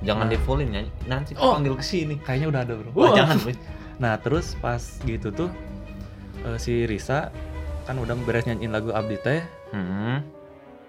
Jangan 0.00 0.24
Nah. 0.24 0.30
di 0.30 0.38
fullin 0.38 0.70
ya. 0.70 0.82
Nanti 1.06 1.32
Oh. 1.34 1.56
panggil 1.56 1.74
ke 1.74 1.82
sini. 1.82 2.14
Kayaknya 2.18 2.48
udah 2.48 2.60
ada, 2.62 2.74
Bro. 2.74 2.90
Wah, 2.94 3.10
jangan. 3.14 3.36
Nah, 3.98 4.14
terus 4.14 4.54
pas 4.54 4.78
gitu 5.02 5.34
tuh 5.34 5.50
eh, 6.40 6.54
si 6.56 6.86
Risa 6.86 7.34
kan 7.82 7.98
udah 7.98 8.14
beres 8.20 8.46
nyanyiin 8.46 8.70
lagu 8.70 8.92
Abdi 8.92 9.16
teh 9.18 9.42
Hmm. 9.68 10.22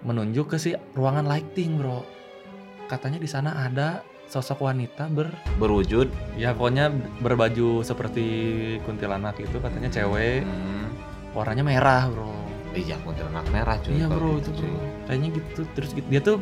menunjuk 0.00 0.46
ke 0.46 0.56
si 0.56 0.70
ruangan 0.94 1.26
lighting, 1.26 1.74
Bro. 1.74 2.06
Katanya 2.86 3.18
di 3.18 3.26
sana 3.26 3.50
ada 3.60 4.00
sosok 4.26 4.62
wanita 4.62 5.08
ber 5.08 5.26
Berwujud. 5.58 6.06
ya 6.34 6.54
pokoknya 6.54 6.86
berbaju 7.18 7.82
seperti 7.82 8.26
kuntilanak 8.80 9.34
gitu 9.36 9.58
katanya 9.58 9.90
cewek 9.90 10.46
Hmm. 10.46 10.89
Warnanya 11.32 11.62
merah, 11.62 12.06
Bro. 12.06 12.32
Iya, 12.70 12.94
kuntilanak 13.02 13.50
merah 13.50 13.76
cuy. 13.78 13.98
Iya 13.98 14.06
bro 14.06 14.38
gitu, 14.38 14.54
itu 14.54 14.62
cuy. 14.62 14.68
bro. 14.68 14.80
Kayaknya 15.04 15.28
gitu 15.34 15.60
terus 15.74 15.90
gitu. 15.90 16.06
dia 16.06 16.20
tuh 16.20 16.38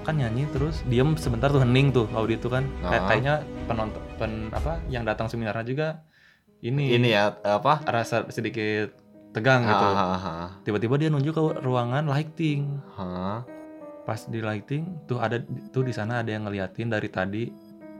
kan 0.00 0.12
nyanyi 0.12 0.44
terus 0.52 0.84
diam 0.84 1.16
sebentar 1.16 1.48
tuh 1.48 1.60
hening 1.60 1.88
tuh 1.88 2.04
audit 2.12 2.38
tuh 2.38 2.52
kan. 2.52 2.68
Kayak 2.82 3.00
Ah. 3.00 3.08
kayaknya 3.08 3.34
penonton 3.64 4.02
pen 4.16 4.32
apa 4.50 4.76
yang 4.86 5.04
datang 5.04 5.26
seminarnya 5.26 5.64
juga 5.64 5.88
ini, 6.60 6.92
Ini 6.92 7.08
ya 7.08 7.32
apa? 7.40 7.80
rasa 7.86 8.28
sedikit 8.28 8.92
tegang 9.32 9.64
gitu. 9.64 9.86
Ah, 9.88 9.96
ah, 10.10 10.20
ah, 10.20 10.48
Tiba-tiba 10.60 11.00
dia 11.00 11.08
nunjuk 11.08 11.32
ke 11.32 11.42
ruangan 11.58 12.04
lighting. 12.04 12.76
ah. 12.94 13.40
Pas 14.04 14.20
di 14.22 14.40
lighting 14.40 15.06
tuh 15.06 15.16
ada 15.16 15.40
tuh 15.70 15.80
di 15.80 15.92
sana 15.92 16.20
ada 16.20 16.28
yang 16.28 16.44
ngeliatin 16.44 16.88
dari 16.88 17.08
tadi 17.08 17.48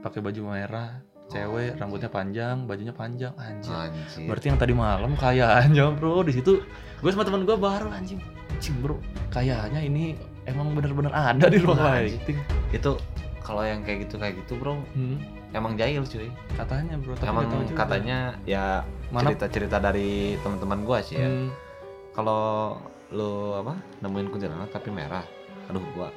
pakai 0.01 0.19
baju 0.19 0.41
merah, 0.51 1.01
cewek, 1.31 1.71
rambutnya 1.75 2.07
panjang, 2.07 2.65
bajunya 2.65 2.91
panjang, 2.91 3.31
anjir. 3.35 3.71
Anjir. 3.71 4.27
Berarti 4.27 4.45
yang 4.45 4.59
tadi 4.59 4.73
malam 4.73 5.11
kayaknya 5.15 5.85
bro 5.89 6.21
di 6.21 6.33
situ 6.33 6.59
gue 6.97 7.09
sama 7.09 7.23
teman 7.23 7.41
gue 7.41 7.55
baru 7.55 7.87
anjing, 7.89 8.19
anjing 8.51 8.75
bro, 8.77 8.99
kayaknya 9.29 9.79
ini 9.79 10.13
emang 10.43 10.71
bener-bener 10.71 11.09
ada 11.09 11.47
di 11.47 11.57
ruang 11.57 11.79
lighting. 11.79 12.37
itu 12.69 12.91
kalau 13.39 13.61
yang 13.61 13.81
kayak 13.81 14.05
gitu 14.05 14.15
kayak 14.15 14.37
gitu 14.37 14.53
bro 14.55 14.77
Hmm, 14.91 15.17
emang 15.51 15.73
jahil 15.73 16.03
cuy 16.03 16.29
katanya 16.53 16.95
bro, 16.95 17.13
tapi 17.15 17.27
emang 17.27 17.45
tahu 17.47 17.63
juga. 17.65 17.77
katanya 17.79 18.17
ya 18.43 18.85
Mana- 19.09 19.27
cerita-cerita 19.27 19.77
dari 19.77 20.09
teman-teman 20.39 20.79
gua 20.81 20.99
sih 20.99 21.15
ya 21.15 21.25
Hmm, 21.25 21.49
kalau 22.11 22.77
lu 23.09 23.31
apa 23.55 23.75
nemuin 23.99 24.27
kuntilanak 24.29 24.69
tapi 24.69 24.87
merah 24.87 25.25
aduh 25.67 25.83
gua 25.91 26.07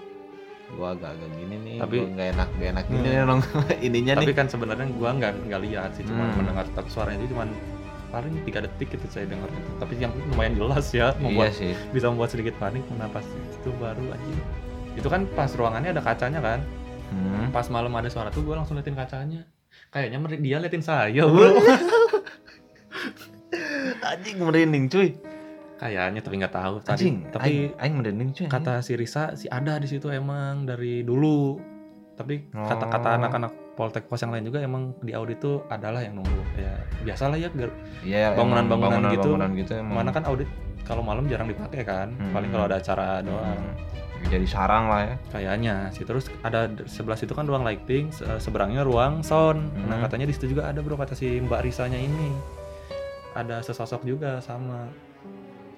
gua 0.72 0.88
agak-agak 0.92 1.30
gini 1.34 1.56
nih 1.60 1.76
Tapi- 1.78 2.02
nggak 2.08 2.28
enak 2.32 2.48
nggak 2.50 2.70
enak 2.72 2.84
gini 2.86 2.98
Hmm. 2.98 3.12
nih 3.12 3.24
dong 3.24 3.40
ininya 3.80 4.12
tapi 4.14 4.24
nih 4.24 4.34
kan 4.34 4.46
sebenarnya 4.48 4.86
gua 4.92 5.10
nggak 5.12 5.32
nggak 5.44 5.60
lihat 5.62 5.90
sih, 5.92 6.02
cuma 6.02 6.24
Hmm. 6.24 6.36
mendengar 6.36 6.66
tak 6.72 6.86
suaranya 6.88 7.20
itu 7.20 7.30
cuma 7.30 7.44
paling 8.08 8.34
tiga 8.42 8.58
detik 8.60 8.88
itu 8.90 9.06
saya 9.08 9.26
dengar 9.26 9.50
itu. 9.50 9.70
Tapi 9.76 9.92
yang 9.98 10.14
lumayan 10.30 10.54
jelas 10.54 10.86
ya, 10.88 11.10
iya 11.10 11.18
membuat 11.18 11.50
sih 11.52 11.74
bisa 11.90 12.06
membuat 12.06 12.30
sedikit 12.30 12.54
panik. 12.56 12.86
Kenapa 12.86 13.18
sih 13.20 13.34
itu 13.52 13.70
baru 13.74 14.06
aja? 14.08 14.34
Itu 14.94 15.08
kan 15.08 15.26
pas 15.28 15.50
ruangannya 15.50 15.90
ada 15.90 15.98
kacanya 16.00 16.38
kan. 16.38 16.60
hmm. 17.10 17.50
Pas 17.50 17.66
malam 17.68 17.90
ada 17.90 18.06
suara 18.06 18.30
tuh 18.30 18.42
gua 18.42 18.56
langsung 18.56 18.74
liatin 18.74 18.94
kacanya. 18.94 19.42
Kayaknya 19.90 20.18
dia 20.38 20.56
liatin 20.58 20.78
saya 20.80 21.26
bro. 21.26 21.58
anjing 24.04 24.38
merinding 24.38 24.86
cuy 24.86 25.14
Kayaknya 25.84 26.20
tapi 26.20 26.34
nggak 26.40 26.54
tahu. 26.54 26.74
Tadi, 26.80 26.92
anjing 26.96 27.16
tapi 27.28 27.50
aing, 27.76 28.00
aing 28.00 28.32
cuy 28.32 28.46
kata 28.48 28.80
si 28.80 28.96
Risa 28.96 29.36
si 29.36 29.44
ada 29.46 29.76
di 29.76 29.84
situ 29.84 30.08
emang 30.08 30.64
dari 30.64 31.04
dulu 31.04 31.60
tapi 32.14 32.48
kata-kata 32.48 33.08
Oh. 33.10 33.18
anak-anak 33.20 33.52
Poltek 33.74 34.06
Pos 34.06 34.22
yang 34.22 34.30
lain 34.30 34.46
juga 34.46 34.62
emang 34.62 34.94
di 35.02 35.10
audit 35.12 35.42
tuh 35.42 35.66
adalah 35.66 35.98
yang 35.98 36.14
nunggu 36.14 36.40
ya 36.56 36.72
biasalah 37.02 37.34
ya 37.34 37.50
Iya, 38.00 38.32
bangunan-bangunan 38.32 39.02
emang 39.02 39.12
gitu, 39.12 39.28
bangunan 39.28 39.50
gitu 39.52 39.72
emang. 39.76 39.94
mana 39.98 40.10
kan 40.10 40.24
audit 40.24 40.46
kalau 40.86 41.02
malam 41.02 41.26
jarang 41.26 41.50
dipakai 41.50 41.82
kan 41.82 42.08
Hmm. 42.12 42.30
paling 42.30 42.48
kalau 42.48 42.64
ada 42.64 42.78
acara 42.78 43.18
doang 43.20 43.58
Hmm. 43.58 44.30
jadi 44.30 44.46
sarang 44.46 44.86
lah 44.86 45.00
ya 45.04 45.14
kayaknya 45.28 45.74
sih 45.90 46.06
terus 46.06 46.30
ada 46.40 46.64
sebelah 46.86 47.18
situ 47.18 47.34
kan 47.34 47.44
ruang 47.44 47.60
lighting 47.60 48.08
se- 48.08 48.24
seberangnya 48.38 48.86
ruang 48.86 49.20
sound 49.20 49.68
nah 49.84 49.98
Hmm. 49.98 50.06
katanya 50.06 50.30
di 50.30 50.32
situ 50.32 50.54
juga 50.54 50.70
ada 50.70 50.78
bro 50.78 50.94
kata 50.94 51.12
si 51.12 51.42
Mbak 51.42 51.60
Risanya 51.60 51.98
ini 51.98 52.30
ada 53.34 53.58
sesosok 53.58 54.06
juga 54.06 54.38
sama 54.38 54.86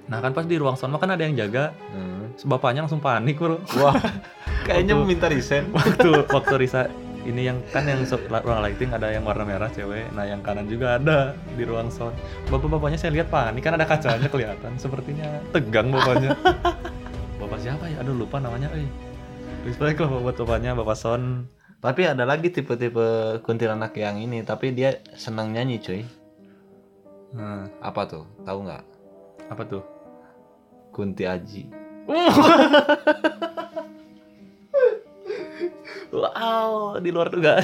nah 0.06 0.22
kan 0.22 0.30
pas 0.30 0.46
di 0.46 0.54
ruang 0.54 0.78
sound 0.78 0.94
mah 0.94 1.02
kan 1.02 1.10
ada 1.10 1.26
yang 1.26 1.34
jaga. 1.34 1.74
Hmm. 1.90 2.30
bapaknya 2.46 2.84
langsung 2.86 3.02
panik 3.02 3.40
bro. 3.40 3.58
Wah. 3.80 3.96
Kayaknya 4.68 4.94
Waktu- 4.98 5.08
minta 5.08 5.26
resign. 5.26 5.64
waktu 5.76 6.10
waktu 6.30 6.54
Risa 6.58 6.86
ini 7.26 7.42
yang 7.50 7.58
kan 7.74 7.82
yang 7.82 8.06
ruang 8.06 8.62
lighting 8.62 8.94
ada 8.94 9.10
yang 9.10 9.26
warna 9.26 9.42
merah 9.42 9.66
cewek. 9.66 10.14
Nah 10.14 10.22
yang 10.22 10.44
kanan 10.46 10.70
juga 10.70 11.00
ada 11.00 11.34
di 11.58 11.66
ruang 11.66 11.90
sound 11.90 12.14
bapak-bapaknya 12.46 12.98
saya 12.98 13.14
lihat 13.18 13.32
panik 13.32 13.66
kan 13.66 13.74
ada 13.74 13.82
kacanya 13.82 14.30
kelihatan. 14.30 14.78
Sepertinya 14.78 15.26
tegang 15.50 15.90
bapaknya. 15.90 16.38
Bapak 17.42 17.58
siapa 17.60 17.84
ya? 17.90 18.00
Aduh 18.00 18.14
lupa 18.16 18.38
namanya 18.38 18.70
eh. 18.74 18.86
Respect 19.66 19.98
lah 19.98 20.08
buat 20.08 20.38
bapaknya 20.38 20.78
bapak 20.78 20.96
son. 20.96 21.50
Tapi 21.82 22.06
ada 22.08 22.22
lagi 22.24 22.48
tipe-tipe 22.48 23.38
kuntilanak 23.42 23.92
yang 23.98 24.16
ini 24.16 24.40
tapi 24.42 24.70
dia 24.70 25.02
senang 25.14 25.50
nyanyi 25.52 25.82
cuy. 25.82 26.02
Nah. 27.34 27.66
Apa 27.82 28.06
tuh? 28.08 28.24
Tahu 28.46 28.58
nggak? 28.66 28.84
Apa 29.50 29.62
tuh 29.66 29.95
Kunti 30.96 31.28
Aji 31.28 31.68
wow 36.16 36.96
di 36.96 37.10
luar 37.12 37.28
juga 37.28 37.60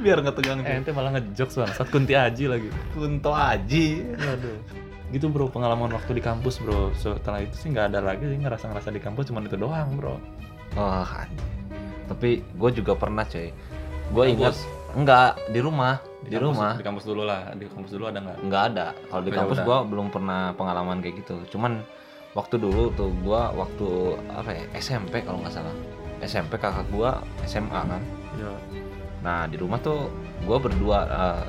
biar 0.00 0.20
nggak 0.20 0.36
tegang 0.36 0.60
eh, 0.64 0.80
ente 0.80 0.92
malah 0.92 1.16
ngejok 1.16 1.64
bangsat 1.64 1.88
kunti 1.88 2.12
aji 2.12 2.44
lagi 2.44 2.68
Kunto 2.92 3.32
Aji 3.32 4.04
Aduh. 4.20 4.60
Gitu 5.08 5.32
bro 5.32 5.48
pengalaman 5.48 5.88
waktu 5.96 6.20
di 6.20 6.20
kampus 6.20 6.60
bro. 6.60 6.92
Setelah 6.92 7.40
itu 7.40 7.56
sih 7.56 7.72
nggak 7.72 7.96
ada 7.96 8.04
lagi 8.04 8.28
sih 8.28 8.36
ngerasa-ngerasa 8.44 8.92
di 8.92 9.00
kampus 9.00 9.32
cuma 9.32 9.40
itu 9.40 9.56
doang 9.56 9.96
bro. 9.96 10.20
oh 10.76 11.04
anjing. 11.08 11.48
tapi 12.12 12.44
gue 12.44 12.70
juga 12.76 12.92
pernah 12.92 13.24
cuy 13.24 13.48
gue 14.08 14.24
ingat 14.28 14.56
enggak 14.92 15.40
di 15.48 15.60
rumah 15.64 16.00
di, 16.20 16.30
kampus- 16.30 16.42
rumah 16.44 16.72
Di 16.72 16.82
kampus 16.82 17.04
dulu 17.04 17.22
lah. 17.22 17.40
Di 17.52 17.64
kampus 17.64 17.90
dulu 17.90 18.04
ada 18.04 18.18
nggak? 18.18 18.36
nggak 18.42 18.62
ada 18.68 18.86
kalau 19.04 19.22
di 19.22 19.28
Oh, 19.28 19.32
ya 19.32 19.38
kampus 19.40 19.58
gue 19.60 19.78
belum 19.86 20.06
pernah 20.08 20.40
pengalaman 20.52 20.98
kayak 20.98 21.14
gitu 21.18 21.34
cuman 21.48 21.82
waktu 22.30 22.54
dulu 22.56 22.90
tuh 22.92 23.10
gue 23.16 23.40
waktu 23.52 23.88
apa 24.28 24.50
ya 24.50 24.62
SMP 24.76 25.20
kalau 25.20 25.38
nggak 25.38 25.52
salah 25.52 25.74
SMP 26.18 26.54
kakak 26.54 26.86
gue 26.88 27.10
SMA 27.44 27.80
kan 27.80 28.02
Iya. 28.34 28.52
nah 29.18 29.44
di 29.44 29.56
rumah 29.56 29.78
tuh 29.78 30.10
gue 30.40 30.56
berdua 30.56 30.98
eh, 31.04 31.44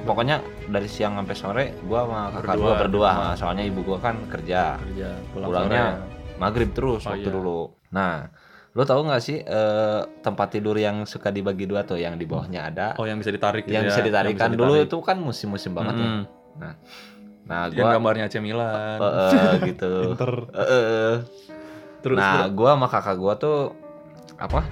pokoknya 0.00 0.40
dari 0.66 0.86
siang 0.86 1.16
sampai 1.16 1.34
sore 1.34 1.64
gue 1.78 1.98
sama 1.98 2.28
kakak 2.30 2.44
Berdua, 2.50 2.60
gue 2.62 2.72
berdua 2.78 3.08
di 3.08 3.16
rumah. 3.18 3.34
soalnya 3.34 3.64
ibu 3.64 3.80
gue 3.82 3.98
kan 3.98 4.16
kerja 4.26 4.62
Kerja 4.78 5.08
pulang 5.30 5.48
Pulangnya 5.50 5.84
sore. 5.90 6.36
maghrib 6.36 6.70
terus 6.70 7.02
Oh, 7.02 7.10
waktu 7.10 7.24
iya. 7.24 7.32
dulu 7.32 7.60
nah 7.90 8.14
lo 8.74 8.82
tahu 8.82 9.06
nggak 9.06 9.22
sih 9.22 9.38
eh, 9.38 10.00
tempat 10.18 10.50
tidur 10.50 10.74
yang 10.74 11.06
suka 11.06 11.30
dibagi 11.30 11.62
dua 11.64 11.86
tuh 11.86 11.94
yang 11.94 12.18
di 12.18 12.26
bawahnya 12.26 12.74
ada 12.74 12.86
Oh 12.98 13.06
yang 13.06 13.22
bisa 13.22 13.30
ditarik 13.30 13.62
gitu 13.64 13.70
yang 13.70 13.86
ya, 13.86 13.94
bisa 13.94 14.02
ditarik 14.02 14.34
yang 14.34 14.42
kan 14.42 14.50
dulu 14.50 14.74
itu 14.76 14.98
kan 14.98 15.14
musim-musim 15.16 15.70
banget 15.72 15.94
ya 15.94 16.02
Mm-mm. 16.02 16.22
nah 17.46 17.70
Yang 17.70 17.76
gue 17.76 17.94
gambarnya 17.94 18.24
AC 18.26 18.34
Milan. 18.40 18.98
gitu 19.70 20.16
Inter. 20.16 20.32
Eh, 20.50 20.64
eh. 20.66 21.14
Terus 22.02 22.18
nah 22.18 22.50
gua 22.50 22.74
sama 22.74 22.88
kakak 22.90 23.16
gua 23.16 23.32
tuh 23.38 23.72
apa 24.34 24.66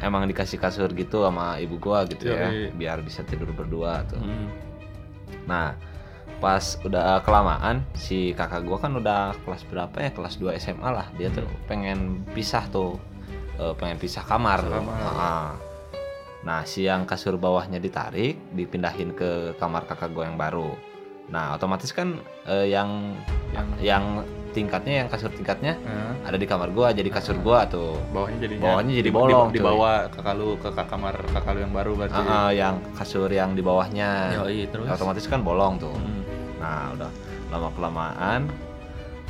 emang 0.00 0.24
dikasih 0.24 0.56
kasur 0.56 0.88
gitu 0.96 1.20
sama 1.22 1.60
ibu 1.60 1.76
gua 1.76 2.08
gitu 2.08 2.32
ya 2.32 2.48
Yoi. 2.48 2.72
biar 2.72 3.04
bisa 3.04 3.20
tidur 3.22 3.52
berdua 3.52 4.02
tuh 4.08 4.18
Mm. 4.18 4.48
nah 5.44 5.76
pas 6.40 6.80
udah 6.82 7.20
kelamaan 7.20 7.84
si 7.92 8.32
kakak 8.32 8.64
gua 8.64 8.80
kan 8.80 8.96
udah 8.96 9.36
kelas 9.44 9.62
berapa 9.68 9.94
ya 9.98 10.10
kelas 10.10 10.40
2 10.40 10.56
SMA 10.56 10.88
lah 10.88 11.06
dia 11.14 11.28
tuh 11.28 11.44
pengen 11.66 12.24
pisah 12.32 12.64
tuh 12.72 12.96
Eh, 13.62 13.74
pengen 13.74 13.94
pisah 13.96 14.24
kamar, 14.24 14.58
Pisah 14.60 14.74
kamar. 14.74 14.98
Ah. 14.98 15.50
nah 16.42 16.66
si 16.66 16.82
yang 16.82 17.06
kasur 17.06 17.38
bawahnya 17.38 17.78
ditarik 17.78 18.34
dipindahin 18.50 19.14
ke 19.14 19.54
kamar 19.56 19.86
kakak 19.86 20.10
gua 20.10 20.26
yang 20.26 20.34
baru 20.34 20.74
nah 21.28 21.54
otomatis 21.54 21.94
kan 21.94 22.18
eh, 22.44 22.66
yang 22.66 23.14
Yang 23.52 23.66
yang 23.80 24.04
tingkatnya 24.50 25.04
yang 25.04 25.08
kasur 25.08 25.30
tingkatnya 25.30 25.78
eh, 25.78 26.12
ada 26.24 26.34
di 26.34 26.44
kamar 26.44 26.72
gua 26.72 26.90
jadi 26.90 27.06
kasur 27.06 27.38
gua 27.38 27.62
tuh 27.64 27.94
bawahnya 28.10 28.42
jadi 28.42 28.54
Bawahnya 28.58 28.94
jadi 28.98 29.10
bolong, 29.12 29.48
cuy. 29.48 29.56
dibawa 29.56 29.92
kakak 30.08 30.34
lu 30.34 30.58
ke 30.58 30.68
kamar 30.72 31.14
kakak 31.30 31.52
lu 31.52 31.60
yang 31.60 31.72
baru 31.72 31.92
berarti. 31.94 32.18
Ah, 32.18 32.26
ah, 32.26 32.50
yang 32.50 32.74
kasur 32.92 33.30
yang 33.30 33.54
di 33.54 33.62
bawahnya 33.62 34.42
Yoi, 34.42 34.66
terus. 34.66 34.90
otomatis 34.90 35.24
kan 35.24 35.40
bolong 35.40 35.78
tuh 35.78 35.94
Mm. 35.94 36.20
nah 36.58 36.90
udah 36.90 37.10
lama 37.48 37.68
kelamaan 37.70 38.40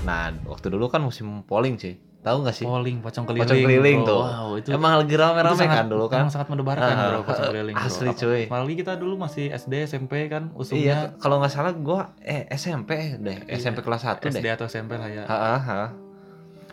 nah 0.03 0.33
waktu 0.45 0.67
dulu 0.71 0.87
kan 0.87 1.01
musim 1.01 1.45
polling 1.45 1.77
sih 1.77 1.95
tahu 2.23 2.37
nggak 2.41 2.55
sih 2.55 2.63
Polling, 2.63 2.99
pocong 2.99 3.25
keliling. 3.25 3.43
Pocong 3.45 3.59
keliling 3.61 3.99
bro. 3.99 4.09
tuh. 4.09 4.23
Wow, 4.23 4.49
itu 4.55 4.69
emang 4.71 4.93
lagi 4.95 5.15
rame-rame 5.15 5.65
kan 5.65 5.87
dulu 5.87 6.05
kan 6.07 6.19
Emang 6.21 6.31
sangat 6.31 6.49
mendebarkan 6.49 6.87
Ah, 6.89 7.07
bro 7.11 7.21
pocong 7.23 7.47
keliling 7.51 7.75
bro. 7.75 7.83
asli, 7.85 8.09
cuy. 8.13 8.43
Apalagi 8.47 8.75
kita 8.79 8.93
dulu 8.95 9.15
masih 9.19 9.45
SD 9.51 9.75
SMP 9.85 10.13
kan 10.27 10.47
iya 10.47 10.57
usumnya 10.57 10.97
kalau 11.19 11.43
nggak 11.43 11.51
salah 11.51 11.75
gua 11.75 12.15
eh 12.19 12.47
SMP 12.49 13.19
deh 13.19 13.43
Iya, 13.43 13.59
SMP 13.59 13.83
kelas 13.83 14.07
1 14.07 14.23
SD 14.25 14.39
deh 14.39 14.53
atau 14.53 14.67
SMP 14.67 14.95
lah 14.95 15.11
ya. 15.11 15.25
Ha, 15.25 15.37
ha, 15.59 15.83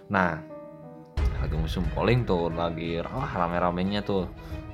nah 0.08 0.38
lagi 1.36 1.56
musim 1.56 1.82
polling 1.90 2.24
tuh 2.24 2.52
lagi 2.52 3.00
wah 3.00 3.32
rame-ramenya 3.32 4.02
tuh 4.02 4.28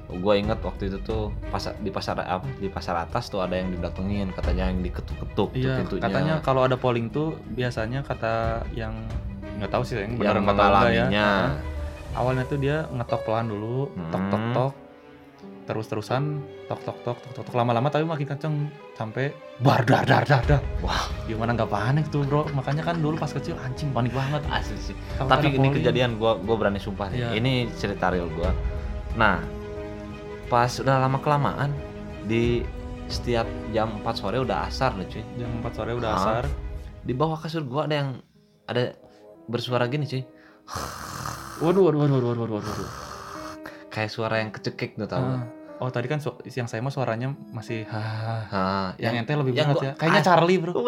gue 0.08 0.34
inget 0.34 0.62
waktu 0.62 0.88
itu 0.88 1.02
tuh 1.02 1.34
pas 1.50 1.62
di 1.76 1.90
pasar 1.90 2.20
apa 2.20 2.46
di 2.56 2.68
pasar 2.68 2.94
atas 3.00 3.26
tuh 3.26 3.42
ada 3.42 3.54
yang 3.54 3.70
didatengin 3.70 4.30
katanya 4.32 4.70
yang 4.70 4.80
diketuk-ketuk 4.80 5.50
tuh 5.50 5.58
Iya, 5.58 5.82
pintunya 5.82 6.04
katanya 6.04 6.34
kalau 6.42 6.62
ada 6.62 6.78
polling 6.78 7.10
tuh 7.10 7.34
biasanya 7.50 8.02
kata 8.02 8.34
yang 8.72 8.94
nggak 9.56 9.70
tahu 9.70 9.84
sih 9.84 9.96
yang 9.98 10.16
benar 10.16 10.36
ya. 10.36 10.42
mengalaminya 10.42 11.28
Heeh. 11.48 11.74
Awalnya 12.16 12.44
tuh 12.46 12.58
dia 12.58 12.88
ngetok 12.88 13.22
pelan 13.24 13.46
dulu, 13.46 13.92
tok 14.08 14.24
tok 14.26 14.40
Hmm. 14.40 14.54
tok, 14.54 14.74
terus 15.66 15.86
terusan 15.86 16.24
tok 16.66 16.80
tok 16.82 16.98
tok 17.02 17.18
tok 17.18 17.32
tok, 17.34 17.44
tok. 17.44 17.54
lama-lama 17.54 17.88
tapi 17.88 18.04
makin 18.04 18.24
kenceng 18.26 18.56
sampai 18.94 19.36
bar 19.60 19.84
dar 19.84 20.04
dar 20.04 20.24
dar 20.24 20.40
dar. 20.42 20.62
Wah. 20.80 21.12
gimana 21.24 21.52
nggak 21.52 21.68
panik 21.68 22.06
tuh 22.08 22.22
bro? 22.22 22.48
Makanya 22.50 22.84
kan 22.84 22.96
dulu 22.98 23.16
pas 23.16 23.28
kecil 23.30 23.58
anjing 23.58 23.92
panik 23.92 24.12
banget. 24.12 24.42
asli 24.48 24.80
sih 24.80 24.96
Kalau 25.14 25.28
tapi 25.28 25.52
ini 25.52 25.68
kejadian 25.74 26.16
gua 26.16 26.38
gua 26.38 26.56
berani 26.56 26.78
sumpah 26.78 27.10
nih 27.10 27.18
Iya. 27.18 27.30
ini 27.34 27.54
cerita 27.74 28.08
real 28.08 28.30
gua 28.30 28.56
nah 29.14 29.44
pas 30.46 30.72
udah 30.72 30.96
lama 30.98 31.18
kelamaan 31.18 31.74
di 32.24 32.62
setiap 33.08 33.44
jam 33.70 34.00
4 34.00 34.16
sore 34.16 34.38
udah 34.38 34.66
asar 34.66 34.94
loh 34.94 35.04
cuy 35.04 35.26
jam 35.36 35.50
4 35.60 35.74
sore 35.74 35.92
udah 35.92 36.10
Ah. 36.10 36.18
asar. 36.18 36.44
di 37.02 37.12
bawah 37.12 37.38
kasur 37.38 37.62
gua 37.62 37.86
ada 37.86 37.96
yang 37.98 38.10
ada 38.66 38.94
bersuara 39.46 39.86
gini 39.86 40.06
cuy 40.06 40.24
Waduh 41.58 41.84
waduh 41.84 42.00
waduh 42.02 42.16
waduh 42.16 42.30
waduh 42.36 42.56
waduh. 42.56 42.68
waduh. 42.68 42.90
kayak 43.88 44.10
suara 44.10 44.36
yang 44.38 44.52
kecekik 44.52 44.96
tuh 44.96 45.06
tau? 45.06 45.24
Ah. 45.24 45.48
Oh 45.76 45.88
tadi 45.88 46.06
kan 46.06 46.20
yang 46.46 46.66
saya 46.66 46.80
mah 46.80 46.90
suaranya 46.90 47.32
masih 47.50 47.84
ha. 47.86 48.00
Hah, 48.46 48.88
Yang 48.96 49.14
ente 49.22 49.34
lebih 49.34 49.54
yang 49.54 49.70
berat 49.70 49.78
gua- 49.78 49.86
ya. 49.86 49.94
Kayaknya 49.94 50.20
Ah, 50.20 50.26
Charlie 50.26 50.58
bro. 50.58 50.72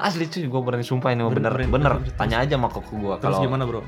asli 0.00 0.24
cuy 0.26 0.44
gue 0.44 0.60
berani 0.60 0.82
sumpah 0.82 1.10
ini 1.10 1.22
Bener, 1.22 1.30
bener 1.30 1.52
bener, 1.54 1.70
bener, 1.70 1.92
bener. 2.00 2.16
tanya 2.16 2.42
aja 2.42 2.56
sama 2.56 2.66
koko 2.66 2.92
gue 2.92 3.14
Terus 3.16 3.22
kalau 3.22 3.38
gimana 3.40 3.62
bro? 3.62 3.82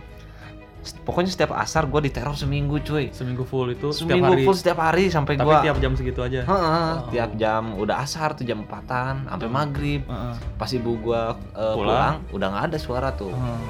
Pokoknya 1.00 1.31
setiap 1.31 1.53
asar 1.55 1.85
gue 1.85 2.00
diteror 2.03 2.33
seminggu 2.33 2.76
cuy 2.79 3.09
Seminggu 3.11 3.43
full 3.43 3.71
itu 3.71 3.88
setiap 3.88 4.09
seminggu 4.12 4.33
hari. 4.33 4.43
full 4.43 4.55
setiap 4.55 4.79
hari 4.79 5.05
sampai 5.07 5.35
Tapi 5.35 5.45
gue 5.45 5.57
tiap 5.62 5.76
jam 5.79 5.93
segitu 5.93 6.21
aja. 6.21 6.41
Heeh, 6.43 6.91
Wow. 6.95 7.09
tiap 7.09 7.31
jam 7.35 7.62
udah 7.75 7.97
asar 7.99 8.33
tuh 8.33 8.43
jam 8.43 8.62
empatan 8.62 9.25
sampai 9.26 9.49
maghrib 9.49 10.03
Heeh. 10.03 10.35
pas 10.55 10.69
ibu 10.69 10.91
gua 10.99 11.21
uh, 11.53 11.73
Pulang. 11.73 11.75
pulang. 11.75 12.14
udah 12.31 12.47
nggak 12.49 12.64
ada 12.67 12.79
suara 12.79 13.09
tuh 13.11 13.31
Heeh. 13.31 13.61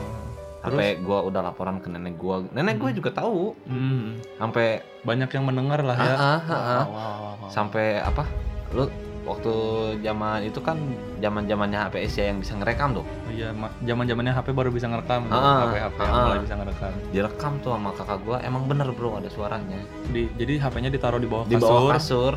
sampai 0.60 0.88
gua 0.98 1.22
udah 1.22 1.40
laporan 1.42 1.76
ke 1.76 1.86
nenek 1.86 2.14
gua 2.14 2.42
nenek 2.48 2.76
gua 2.76 2.88
Hmm. 2.88 2.96
juga 2.96 3.10
tahu 3.12 3.52
Hmm, 3.64 4.16
sampai 4.34 4.66
banyak 5.02 5.28
yang 5.30 5.44
mendengar 5.44 5.80
lah 5.80 5.94
ya. 5.94 6.08
Ah, 6.10 6.18
ah, 6.18 6.40
ah, 6.40 6.56
ah. 6.56 6.84
Wow, 6.84 6.90
wow, 6.90 7.12
wow. 7.38 7.48
sampai 7.48 7.98
apa 7.98 8.24
lu 8.72 8.88
waktu 9.24 9.52
zaman 9.98 10.44
itu 10.44 10.60
kan 10.60 10.76
zaman 11.18 11.44
zamannya 11.44 11.80
HP 11.82 11.94
Asia 12.02 12.24
yang 12.28 12.38
bisa 12.38 12.52
ngerekam 12.54 12.92
tuh 12.94 13.04
Iya, 13.26 13.50
ma- 13.50 13.72
zaman-zamannya 13.80 14.30
HP 14.30 14.48
baru 14.50 14.68
bisa 14.68 14.84
ngerekam. 14.84 15.26
Ah, 15.26 15.64
HP 15.64 15.74
HP 15.82 15.98
yang 15.98 16.12
ah. 16.12 16.24
mulai 16.24 16.40
bisa 16.40 16.54
ngerekam. 16.54 16.92
direkam 17.10 17.52
tuh 17.58 17.70
sama 17.72 17.90
kakak 17.90 18.18
gua 18.20 18.38
emang 18.40 18.62
bener 18.64 18.88
bro 18.90 19.16
ada 19.16 19.26
suaranya 19.26 19.80
Di, 20.06 20.28
jadi 20.34 20.60
HP-nya 20.60 20.88
ditaruh 20.88 21.16
di 21.16 21.26
bawah 21.26 21.44
di 21.44 21.56
kasur, 21.56 21.66
bawah 21.66 21.90
kasur 21.90 22.32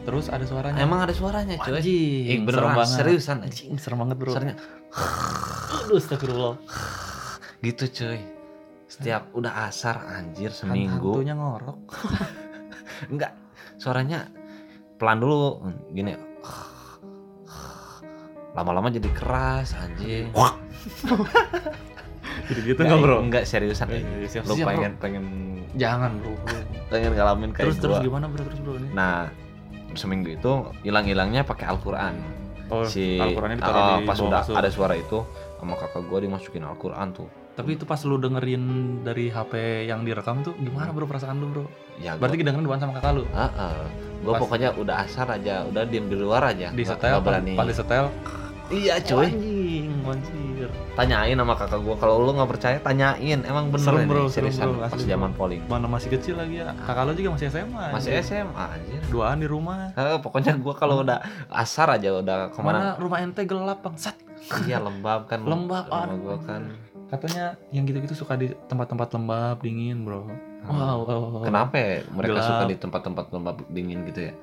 terus 0.00 0.26
ada 0.26 0.42
suaranya. 0.42 0.78
emang 0.78 1.02
ada 1.02 1.12
suaranya 1.12 1.58
cuy 1.58 1.76
Anjing, 1.76 2.24
Eh, 2.24 2.32
serem 2.32 2.46
beneran 2.46 2.72
banget. 2.72 2.96
seriusan 2.96 3.36
anjing 3.40 3.68
Anjing, 3.68 3.72
serem 3.76 3.98
banget, 3.98 4.16
Bro. 4.16 4.30
Suaranya 4.32 4.56
Aduh, 5.82 5.96
astagfirullah. 5.96 6.54
gitu 7.60 7.84
cuy 7.86 8.18
setiap 8.86 9.28
udah 9.32 9.66
asar 9.66 10.02
anjir 10.08 10.50
seminggu 10.50 11.20
Hantunya 11.20 11.34
ngorok. 11.34 11.78
enggak 13.12 13.32
suaranya 13.76 14.26
pelan 15.00 15.16
dulu 15.16 15.64
gini 15.90 16.12
lama-lama 18.52 18.88
jadi 18.88 19.08
keras 19.10 19.72
anjing 19.74 20.28
Gitu-gitu 22.42 22.78
enggak, 22.78 22.98
Bro? 23.00 23.16
enggak 23.22 23.44
seriusan 23.44 23.86
anjing. 23.86 24.26
siap- 24.26 24.42
lu 24.44 24.54
siap, 24.54 24.66
Bro. 24.66 24.70
pengen 24.70 24.92
pengen 24.98 25.24
Jangan, 25.72 26.18
Bro. 26.18 26.34
bro. 26.36 26.58
pengen 26.88 27.10
ngalamin 27.14 27.50
kayak 27.50 27.64
Terus 27.64 27.76
terus 27.78 27.96
gua 27.96 28.02
gimana, 28.02 28.26
Bro? 28.26 28.42
Terus, 28.44 28.58
Bro 28.60 28.72
ini? 28.76 28.88
nah 28.90 29.30
seminggu 29.92 30.30
itu 30.32 30.52
hilang-hilangnya 30.82 31.42
pakai 31.42 31.66
Al-Quran 31.66 32.14
Oh, 32.68 32.86
si 32.86 33.18
Al-Qur'annya 33.18 33.58
ditaruh 33.58 33.80
ah, 33.80 33.98
di 33.98 34.06
pas 34.06 34.14
udah 34.16 34.40
kasur. 34.40 34.54
ada 34.54 34.70
suara 34.70 34.94
itu 34.94 35.18
sama 35.56 35.74
kakak 35.74 36.06
gua 36.06 36.18
dimasukin 36.20 36.62
Al-Quran 36.62 37.06
tuh 37.10 37.26
Tapi 37.50 37.70
itu 37.74 37.84
pas 37.84 37.98
lu 38.00 38.16
dengerin 38.16 38.62
dari 39.00 39.28
HP 39.28 39.52
yang 39.84 40.00
direkam 40.00 40.40
tuh 40.40 40.54
gimana, 40.54 40.90
Bro, 40.90 41.04
perasaan 41.04 41.36
lu, 41.36 41.46
Bro? 41.48 41.64
ya 41.98 42.14
gua, 42.14 42.24
Berarti 42.24 42.36
kedengeran 42.38 42.64
bukan 42.64 42.80
sama 42.80 42.92
kakak 42.96 43.12
lu? 43.12 43.24
ah, 43.30 43.50
ah. 43.50 43.84
gua 44.20 44.32
Pas- 44.32 44.40
pokoknya 44.40 44.68
udah 44.74 44.96
asar 45.02 45.28
aja 45.30 45.64
udah 45.64 45.82
diem 45.84 46.04
di 46.04 46.14
luar 46.14 46.42
aja 46.46 46.70
Di 46.70 46.80
setel, 46.82 47.20
berani 47.20 47.52
pas 47.52 47.64
di 47.64 47.72
setel. 47.72 48.08
iya 48.68 48.96
cuy 48.98 49.26
Anjing, 49.26 49.90
anjir. 50.00 50.68
tanyain 50.94 51.34
sama 51.34 51.54
kakak 51.54 51.80
gua 51.80 51.96
kalau 51.96 52.22
lu 52.22 52.32
nggak 52.32 52.48
percaya 52.48 52.78
tanyain 52.78 53.40
emang 53.42 53.68
bener 53.68 53.82
Serem, 53.82 54.00
ini 54.00 54.08
bro, 54.08 54.22
serem, 54.24 54.48
seriusan 54.48 54.66
bro, 54.70 54.86
pas 54.86 54.94
zaman 54.94 55.30
polling 55.34 55.62
Mana 55.66 55.84
masih 55.86 56.08
kecil 56.10 56.36
lagi 56.36 56.60
ya. 56.60 56.70
Kakak 56.78 57.02
lu 57.02 57.12
juga 57.14 57.30
masih 57.34 57.46
SMA. 57.50 57.84
masih 57.90 58.10
anjir. 58.14 58.22
SMA 58.22 58.64
anjir 58.70 59.00
Duaan 59.08 59.36
di 59.36 59.48
rumah. 59.48 59.90
Eh, 59.92 60.16
pokoknya 60.18 60.54
gua 60.56 60.72
kalau 60.72 61.02
udah 61.02 61.18
asar 61.50 61.90
aja 61.90 62.14
udah 62.14 62.48
Mana 62.48 62.54
ke 62.54 62.60
mana 62.62 62.80
rumah 62.96 63.18
ente 63.18 63.42
gelap, 63.42 63.82
Bangsat. 63.82 64.14
iya 64.64 64.78
lembab 64.78 65.26
kan 65.26 65.42
Lembab, 65.42 65.84
rumah 65.84 66.16
gua 66.16 66.36
kan 66.40 66.62
Katanya 67.10 67.58
yang 67.74 67.84
gitu-gitu 67.90 68.14
suka 68.14 68.38
di 68.38 68.54
tempat-tempat 68.70 69.10
lembab, 69.18 69.58
dingin, 69.60 70.06
Bro. 70.06 70.30
Wow, 70.70 71.08
wow, 71.08 71.20
wow. 71.40 71.42
kenapa 71.48 71.74
ya 71.80 72.04
mereka 72.12 72.36
Gelap. 72.36 72.48
suka 72.52 72.64
di 72.68 72.76
tempat-tempat 72.76 73.24
lembab 73.32 73.56
dingin 73.72 74.04
gitu 74.12 74.28
ya 74.28 74.34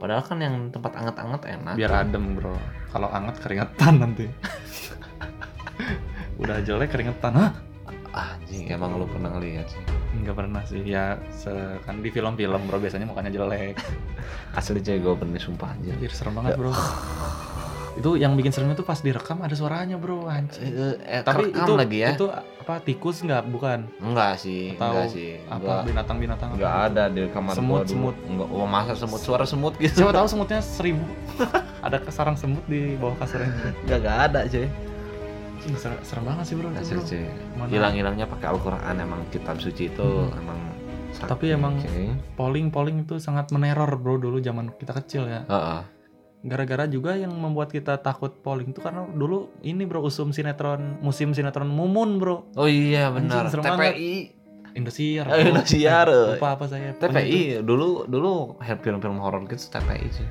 padahal 0.00 0.24
kan 0.24 0.38
yang 0.42 0.56
tempat 0.74 0.98
anget-anget 0.98 1.42
enak 1.46 1.74
Biar 1.78 1.92
adem, 2.02 2.34
Bro. 2.34 2.58
Kalau 2.90 3.06
anget 3.14 3.38
keringetan 3.38 4.02
nanti. 4.02 4.26
Udah 6.42 6.58
jelek 6.66 6.90
keringetan. 6.90 7.38
Hah? 7.38 7.52
anjing 8.12 8.68
emang 8.68 9.00
lu 9.00 9.08
pernah 9.08 9.32
ngeliat 9.32 9.72
sih 9.72 9.80
Enggak 10.12 10.36
pernah 10.44 10.60
sih. 10.68 10.84
Ya, 10.84 11.16
se- 11.32 11.80
kan 11.88 12.04
di 12.04 12.12
film-film, 12.12 12.68
Bro, 12.68 12.82
biasanya 12.82 13.08
mukanya 13.08 13.32
jelek. 13.32 13.78
asli 14.58 14.82
gua 15.00 15.16
pernah 15.16 15.40
sumpah 15.40 15.72
anjir 15.72 15.96
Anjir, 15.96 16.12
serem 16.12 16.34
banget, 16.36 16.58
Bro. 16.58 16.74
Itu 17.92 18.14
yang 18.14 18.32
bikin 18.34 18.50
seremnya 18.50 18.72
tuh 18.72 18.82
pas 18.82 18.96
direkam 18.96 19.38
ada 19.38 19.52
suaranya, 19.52 19.96
Bro. 19.96 20.24
Anjir. 20.24 20.64
Eh, 20.64 20.96
eh, 21.02 21.20
Tapi 21.20 21.50
itu 21.50 21.72
lagi 21.72 21.98
ya 21.98 22.08
itu 22.12 22.26
apa 22.62 22.78
tikus 22.78 23.18
nggak 23.20 23.42
bukan 23.48 23.90
enggak 23.98 24.38
sih 24.38 24.72
Atau 24.72 24.94
enggak 24.94 25.06
sih 25.10 25.34
apa 25.44 25.58
enggak 25.58 25.82
binatang-binatang 25.84 26.48
apa 26.48 26.56
enggak 26.56 26.74
ada 26.86 27.04
di 27.10 27.22
kamar 27.28 27.52
Semut, 27.52 27.66
gua 27.66 27.80
dulu. 27.80 27.90
semut. 27.90 28.16
enggak 28.24 28.48
oh, 28.48 28.66
masa 28.66 28.92
semut 28.94 29.18
suara 29.20 29.42
semut 29.44 29.74
gitu 29.76 29.98
siapa 29.98 30.14
tahu 30.14 30.26
semutnya 30.32 30.60
seribu 30.62 31.02
ada 31.82 31.98
sarang 32.08 32.38
semut 32.38 32.62
di 32.64 32.94
bawah 32.94 33.18
kasurnya 33.18 33.50
enggak 33.82 33.98
enggak 33.98 34.16
ada 34.22 34.40
cuy 34.46 34.66
serem, 35.74 35.98
serem 36.00 36.22
banget 36.24 36.44
sih 36.44 36.54
bro, 36.54 36.68
Asli 36.70 36.94
bro. 36.94 37.02
cuy 37.04 37.22
Mana- 37.52 37.70
hilang-hilangnya 37.72 38.26
pakai 38.28 38.46
Al-Quran 38.48 38.94
emang 38.96 39.20
kitab 39.28 39.56
suci 39.58 39.84
itu 39.88 40.06
Hmm. 40.06 40.38
emang 40.38 40.58
Tapi 41.20 41.44
emang- 41.50 41.82
polling 42.32 42.70
polling 42.70 43.02
itu 43.02 43.18
sangat 43.18 43.50
meneror 43.50 43.90
bro 43.96 44.16
dulu 44.16 44.38
zaman 44.38 44.70
kita 44.72 44.94
kecil 44.96 45.26
ya 45.26 45.42
Heeh. 45.44 45.80
Gara-gara 46.42 46.90
juga 46.90 47.14
yang 47.14 47.30
membuat 47.30 47.70
kita 47.70 48.02
takut 48.02 48.34
polling 48.42 48.74
itu 48.74 48.82
karena 48.82 49.06
dulu 49.06 49.54
ini 49.62 49.86
bro 49.86 50.02
usum 50.02 50.34
sinetron 50.34 50.98
musim 50.98 51.30
sinetron 51.30 51.70
mumun 51.70 52.18
bro. 52.18 52.50
Oh 52.58 52.66
iya 52.66 53.08
benar. 53.08 53.46
serem 53.46 53.62
TPI 53.62 54.42
Indosiar. 54.72 55.28
Oh, 55.28 55.36
Indosiar. 55.36 56.08
lupa 56.08 56.56
apa 56.56 56.64
saya. 56.66 56.96
TPI 56.96 57.60
dulu 57.62 58.08
dulu 58.08 58.56
film-film 58.58 59.20
horor 59.20 59.44
gitu 59.46 59.68
TPI 59.68 60.08
sih. 60.10 60.26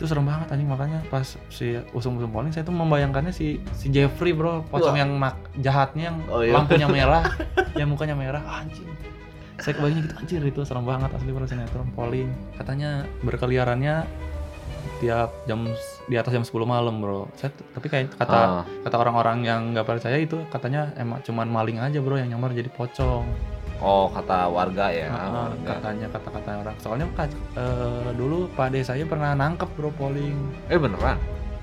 Itu 0.00 0.08
serem 0.08 0.26
banget 0.26 0.50
anjing. 0.50 0.66
Makanya 0.66 1.04
pas 1.06 1.38
si 1.46 1.78
usum 1.92 2.18
usum 2.18 2.32
polling 2.32 2.50
saya 2.50 2.64
tuh 2.64 2.74
membayangkannya 2.74 3.30
si 3.30 3.60
si 3.76 3.86
Jeffrey 3.86 4.32
bro 4.34 4.64
pocong 4.66 4.96
yang 4.98 5.14
mak 5.14 5.36
jahatnya 5.60 6.10
yang 6.10 6.16
Oh, 6.26 6.42
iya. 6.42 6.56
lampunya 6.58 6.88
merah 6.96 7.22
yang 7.78 7.86
mukanya 7.92 8.16
merah. 8.18 8.42
Anjing. 8.42 8.88
Saya 9.60 9.78
kebayangnya 9.78 10.02
gitu 10.10 10.14
anjir 10.18 10.42
itu 10.42 10.60
serem 10.66 10.82
banget 10.82 11.12
asli 11.14 11.30
bro 11.30 11.46
sinetron 11.46 11.92
polling. 11.94 12.32
Katanya 12.58 13.04
berkeliarannya 13.22 14.08
tiap 15.02 15.34
jam 15.50 15.66
di 16.06 16.14
atas 16.14 16.30
jam 16.30 16.46
10 16.46 16.54
malam 16.62 17.02
bro. 17.02 17.26
Saya 17.34 17.50
tapi 17.74 17.90
kayak 17.90 18.14
kata 18.14 18.38
Ah, 18.38 18.62
kata 18.86 18.96
orang-orang 19.02 19.42
yang 19.42 19.60
nggak 19.74 19.82
percaya 19.82 20.14
itu 20.16 20.38
katanya 20.48 20.94
emang 20.94 21.18
cuman 21.26 21.50
maling 21.50 21.82
aja 21.82 21.98
bro 21.98 22.14
yang 22.14 22.30
nyamar 22.30 22.54
jadi 22.54 22.70
pocong. 22.70 23.26
Oh 23.82 24.06
kata 24.14 24.46
warga 24.46 24.94
ya 24.94 25.10
Ah, 25.10 25.50
warga. 25.50 25.82
katanya 25.82 26.06
kata-kata 26.14 26.48
orang. 26.62 26.76
Soalnya 26.78 27.06
eh, 27.58 28.10
dulu 28.14 28.46
pak 28.54 28.70
saya 28.86 29.02
pernah 29.02 29.34
nangkep 29.34 29.66
bro 29.74 29.90
polling. 29.98 30.38
Eh 30.70 30.78
beneran 30.78 31.18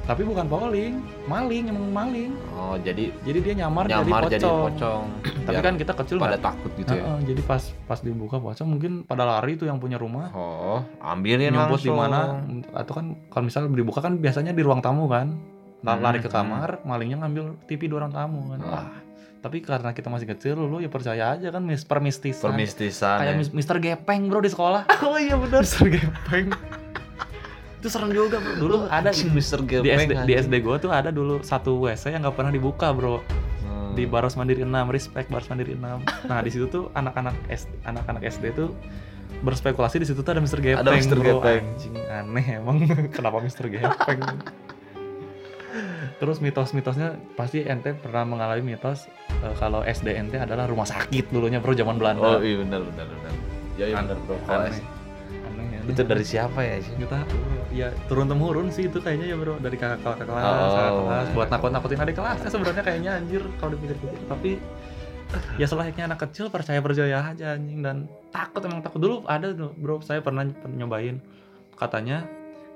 tapi 0.09 0.25
bukan 0.25 0.49
polling 0.49 1.05
maling 1.29 1.69
emang 1.69 1.85
maling. 1.93 2.33
Oh 2.57 2.73
jadi 2.81 3.13
jadi 3.21 3.39
dia 3.45 3.53
nyamar, 3.61 3.85
nyamar 3.85 4.25
jadi 4.25 4.41
jadi 4.41 4.49
pocong, 4.49 4.61
pocong. 4.73 5.05
Tapi 5.45 5.61
kan 5.61 5.73
kita 5.77 5.93
kecil 5.93 6.17
pada 6.17 6.33
nggak? 6.33 6.49
takut 6.49 6.71
gitu 6.81 6.93
ya. 6.97 7.03
Heeh, 7.05 7.17
jadi 7.29 7.41
pas 7.45 7.61
pas 7.85 7.99
dibuka 8.01 8.41
pocong 8.41 8.65
mungkin 8.73 8.91
pada 9.05 9.21
lari 9.21 9.53
tuh 9.53 9.69
yang 9.69 9.77
punya 9.77 10.01
rumah. 10.01 10.33
Oh 10.33 10.81
ambilin 11.05 11.53
nyumput 11.53 11.85
di 11.85 11.93
mana? 11.93 12.41
Atau 12.73 12.97
kan 12.97 13.05
kalau 13.29 13.45
misalnya 13.45 13.69
dibuka 13.69 14.01
kan 14.01 14.17
biasanya 14.17 14.49
di 14.57 14.65
ruang 14.65 14.81
tamu 14.81 15.05
kan? 15.05 15.37
Hmm, 15.85 16.01
lari 16.01 16.25
ke 16.25 16.27
hmm. 16.27 16.35
kamar 16.41 16.69
malingnya 16.89 17.21
ngambil 17.21 17.61
TV 17.69 17.85
di 17.85 17.93
ruang 17.93 18.09
tamu 18.09 18.49
kan. 18.49 18.59
Ah. 18.65 18.69
wah 18.73 18.89
tapi 19.39 19.63
karena 19.63 19.95
kita 19.95 20.11
masih 20.11 20.27
kecil 20.35 20.59
lu 20.59 20.83
ya 20.83 20.91
percaya 20.91 21.31
aja 21.31 21.47
kan 21.47 21.63
mis 21.63 21.87
permistisan. 21.87 22.51
Permistisan 22.51 23.23
kayak 23.23 23.35
ya. 23.35 23.39
mis- 23.39 23.53
Mister 23.55 23.79
Gepeng 23.79 24.27
bro 24.27 24.43
di 24.43 24.51
sekolah. 24.51 24.83
Oh 25.07 25.15
iya 25.15 25.39
benar 25.39 25.63
Mister 25.63 25.87
Gepeng 25.87 26.51
itu 27.79 27.87
serem 27.87 28.11
juga 28.11 28.37
bro 28.37 28.53
dulu 28.55 28.75
ada 28.85 29.09
Mr. 29.09 29.59
di 29.63 29.67
Gepeng 29.79 29.99
SD, 30.05 30.11
di 30.27 30.33
SD 30.35 30.53
gue 30.59 30.75
tuh 30.77 30.91
ada 30.91 31.09
dulu 31.09 31.39
satu 31.39 31.79
WC 31.79 32.11
yang 32.11 32.21
nggak 32.21 32.35
pernah 32.35 32.51
dibuka 32.51 32.91
bro 32.91 33.23
Hmm. 33.59 33.91
di 33.91 34.05
Baros 34.05 34.33
Mandiri 34.33 34.61
6 34.61 34.69
respect 34.89 35.27
Baros 35.27 35.47
Mandiri 35.47 35.73
6 35.73 35.81
nah 36.25 36.39
di 36.39 36.49
situ 36.49 36.67
tuh 36.67 36.91
anak-anak 36.91 37.33
SD 37.47 37.71
anak-anak 37.83 38.21
SD 38.27 38.45
tuh 38.53 38.69
berspekulasi 39.39 39.97
di 39.97 40.05
situ 40.05 40.19
tuh 40.19 40.31
ada 40.31 40.39
Mr. 40.39 40.59
Gepeng 40.59 40.79
Ada 40.79 40.91
Mr. 40.91 41.17
bro. 41.17 41.39
Gepeng. 41.39 41.63
anjing 41.65 41.95
aneh 42.05 42.45
emang 42.53 42.77
kenapa 43.15 43.39
Mr. 43.39 43.65
Gepeng 43.67 44.19
terus 46.19 46.37
mitos-mitosnya 46.37 47.15
pasti 47.33 47.63
ente 47.63 47.95
pernah 47.95 48.27
mengalami 48.27 48.75
mitos 48.75 49.07
eh, 49.31 49.55
kalau 49.55 49.79
SD 49.81 50.11
ente 50.11 50.35
adalah 50.35 50.67
rumah 50.67 50.83
sakit 50.83 51.31
dulunya 51.31 51.57
bro 51.57 51.71
zaman 51.71 51.95
oh 51.95 51.99
Belanda 51.99 52.29
iya 52.41 52.59
benar 52.59 52.81
benar 52.83 53.07
benar 53.07 53.33
ya 53.73 53.85
iya 53.87 53.95
benar 53.97 54.17
bro 54.19 54.35
Kalau 54.43 54.67
itu 55.89 56.01
dari 56.01 56.21
siapa 56.21 56.59
ya 56.61 56.77
sih 56.77 56.93
bro. 56.95 57.17
ya 57.69 57.89
turun 58.05 58.25
temurun 58.25 58.69
sih 58.69 58.85
itu 58.85 58.97
kayaknya 58.97 59.33
ya 59.33 59.35
bro. 59.35 59.57
Dari 59.57 59.73
kakak 59.73 59.99
kakak 59.99 60.25
kelas 60.25 60.45
Oh, 60.45 60.69
kakak 60.69 60.93
kelas. 60.95 61.27
Buat 61.33 61.47
nakut 61.49 61.71
nakutin 61.71 61.99
adik 61.99 62.15
kelasnya 62.15 62.49
sebenarnya 62.49 62.83
kayaknya 62.83 63.11
anjir 63.17 63.41
kalau 63.57 63.71
dipikir-pikir. 63.73 64.19
Tapi 64.25 64.51
ya 65.57 65.65
selayaknya 65.65 66.03
anak 66.09 66.19
kecil 66.23 66.49
percaya 66.49 66.79
percaya 66.79 67.17
aja 67.25 67.53
anjing. 67.53 67.81
Dan 67.81 68.05
takut 68.29 68.61
emang 68.61 68.79
takut. 68.79 68.97
Dulu 68.97 69.25
ada 69.25 69.49
tuh 69.51 69.73
bro 69.73 69.97
saya 69.99 70.21
pernah, 70.21 70.45
nyobain. 70.65 71.17
Katanya 71.73 72.25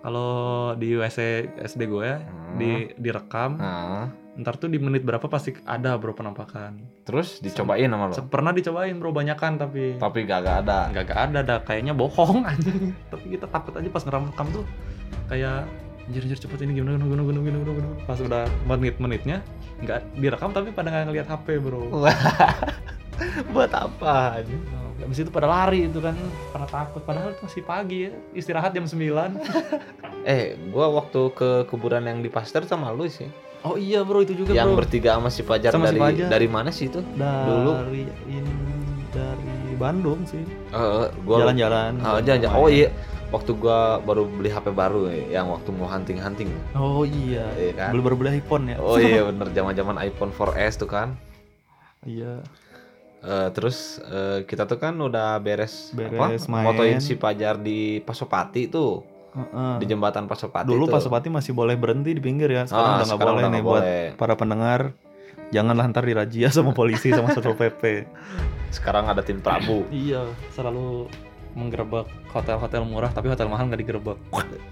kalau 0.02 0.32
di 0.76 0.94
WC 0.94 1.20
SD 1.64 1.88
gue 1.88 2.04
ya 2.04 2.18
Hmm. 2.20 2.60
di 2.60 2.72
direkam 2.96 3.58
Nah, 3.58 4.12
ntar 4.34 4.58
tuh 4.58 4.66
di 4.66 4.82
menit 4.82 5.06
berapa 5.06 5.30
pasti 5.30 5.54
ada 5.70 5.94
bro 6.02 6.18
penampakan. 6.18 6.82
Terus 7.06 7.38
dicobain 7.38 7.86
sama 7.86 8.10
lo? 8.10 8.16
Pernah 8.26 8.50
dicobain 8.50 8.96
bro 8.98 9.14
banyakan 9.14 9.62
tapi 9.62 10.02
tapi 10.02 10.26
gak, 10.26 10.42
gak 10.42 10.58
ada. 10.66 10.80
Nggak 10.90 11.06
gak 11.14 11.20
ada 11.30 11.40
dah. 11.46 11.60
Kayaknya 11.62 11.94
bohong 11.94 12.42
anjing. 12.50 12.98
Tapi 13.14 13.26
kita 13.38 13.46
takut 13.46 13.78
aja 13.78 13.90
pas 13.94 14.02
ngerekam 14.02 14.48
tuh 14.50 14.66
kayak 15.30 15.70
anjir 16.10 16.22
anjir 16.26 16.40
cepet 16.42 16.68
ini 16.68 16.82
gimana 16.82 17.00
gimana 17.00 17.24
gimana 17.24 17.40
gimana 17.40 17.48
gimana, 17.64 17.72
gimana. 17.80 17.96
pas 18.04 18.20
udah 18.20 18.44
menit-menitnya 18.68 19.38
nggak 19.88 20.00
direkam 20.20 20.52
tapi 20.52 20.76
pada 20.76 20.92
nggak 20.92 21.06
ngeliat 21.14 21.28
HP 21.30 21.48
bro. 21.62 21.82
Buat 23.54 23.72
apa 23.78 24.42
anjing? 24.42 24.62
Nah, 24.68 24.82
Habis 25.04 25.20
itu 25.28 25.32
pada 25.32 25.48
lari 25.52 25.86
itu 25.86 26.00
kan 26.02 26.18
pada 26.50 26.66
takut. 26.66 27.06
Padahal 27.06 27.38
itu 27.38 27.42
masih 27.46 27.64
pagi 27.64 28.10
ya 28.10 28.12
istirahat 28.34 28.74
jam 28.74 28.90
9 28.90 28.98
eh 30.26 30.56
gua 30.72 30.90
waktu 30.90 31.22
ke 31.36 31.50
kuburan 31.70 32.08
yang 32.08 32.24
di 32.24 32.32
Pasteur 32.32 32.64
sama 32.66 32.90
lu 32.96 33.06
sih 33.06 33.28
Oh 33.64 33.76
iya 33.76 34.04
bro 34.04 34.20
itu 34.20 34.36
juga 34.36 34.52
yang 34.52 34.72
bro. 34.72 34.84
bertiga 34.84 35.16
sama 35.16 35.28
si 35.28 35.42
Fajar 35.42 35.72
Sama 35.72 35.88
si 35.88 35.96
dari 35.96 36.00
Fajar. 36.00 36.28
dari 36.28 36.48
mana 36.48 36.70
sih 36.70 36.88
itu? 36.88 37.00
dari 37.16 37.48
dulu. 37.48 37.72
ini 38.28 38.52
dari 39.10 39.52
Bandung 39.76 40.20
sih. 40.24 40.44
Eh, 40.70 41.06
gua 41.24 41.38
Jalan-jalan. 41.42 41.92
Ah, 42.00 42.20
jalan-jalan. 42.20 42.56
Oh 42.56 42.68
iya, 42.68 42.92
waktu 43.30 43.52
gua 43.54 43.98
baru 44.00 44.28
beli 44.28 44.50
HP 44.50 44.68
baru 44.70 45.08
ya, 45.08 45.40
yang 45.40 45.48
waktu 45.48 45.70
mau 45.72 45.88
hunting-hunting. 45.88 46.50
Oh 46.74 47.04
iya. 47.04 47.48
Iya 47.56 47.72
kan? 47.74 47.90
Belum 47.92 48.04
baru 48.04 48.16
beli 48.18 48.30
iPhone 48.38 48.64
ya. 48.68 48.78
Oh 48.78 48.98
iya 48.98 49.22
bener 49.32 49.48
zaman-zaman 49.50 49.96
iPhone 50.02 50.32
4S 50.32 50.76
tuh 50.76 50.90
kan. 50.90 51.16
Iya. 52.04 52.44
Eh, 53.24 53.50
terus 53.56 54.04
eh, 54.04 54.44
kita 54.44 54.68
tuh 54.68 54.76
kan 54.76 54.92
udah 54.94 55.40
beres, 55.40 55.96
Beres 55.96 56.20
apa? 56.44 56.52
main. 56.52 56.66
Motoin 56.68 57.00
si 57.00 57.16
Pajar 57.16 57.56
di 57.56 58.04
Pasopati 58.04 58.68
tuh, 58.68 59.00
Heeh. 59.34 59.74
di 59.78 59.86
jembatan 59.86 60.26
Pasopati 60.26 60.66
Dulu 60.66 60.86
tuh. 60.86 60.94
Pasopati 60.94 61.28
masih 61.28 61.52
boleh 61.52 61.74
berhenti 61.74 62.14
di 62.14 62.22
pinggir 62.22 62.48
ya. 62.48 62.64
Ah, 62.64 62.68
Sekarang 62.68 62.94
udah 62.94 63.06
nggak 63.06 63.20
boleh 63.20 63.34
udah 63.36 63.50
nih 63.50 63.62
buat 63.62 63.82
boleh. 63.82 64.06
para 64.14 64.34
pendengar. 64.34 64.82
Janganlah 65.50 65.86
ntar 65.88 66.04
dirajia 66.04 66.50
sama 66.50 66.72
polisi 66.72 67.10
sama 67.10 67.30
satpol 67.30 67.58
pp. 67.62 68.06
Sekarang 68.70 69.06
ada 69.06 69.22
tim 69.22 69.38
Prabu. 69.38 69.86
iya, 69.90 70.26
selalu 70.50 71.10
menggerebek 71.54 72.10
hotel-hotel 72.30 72.82
murah 72.82 73.10
tapi 73.10 73.30
hotel 73.30 73.46
mahal 73.46 73.70
nggak 73.70 73.78
digerebek. 73.80 74.18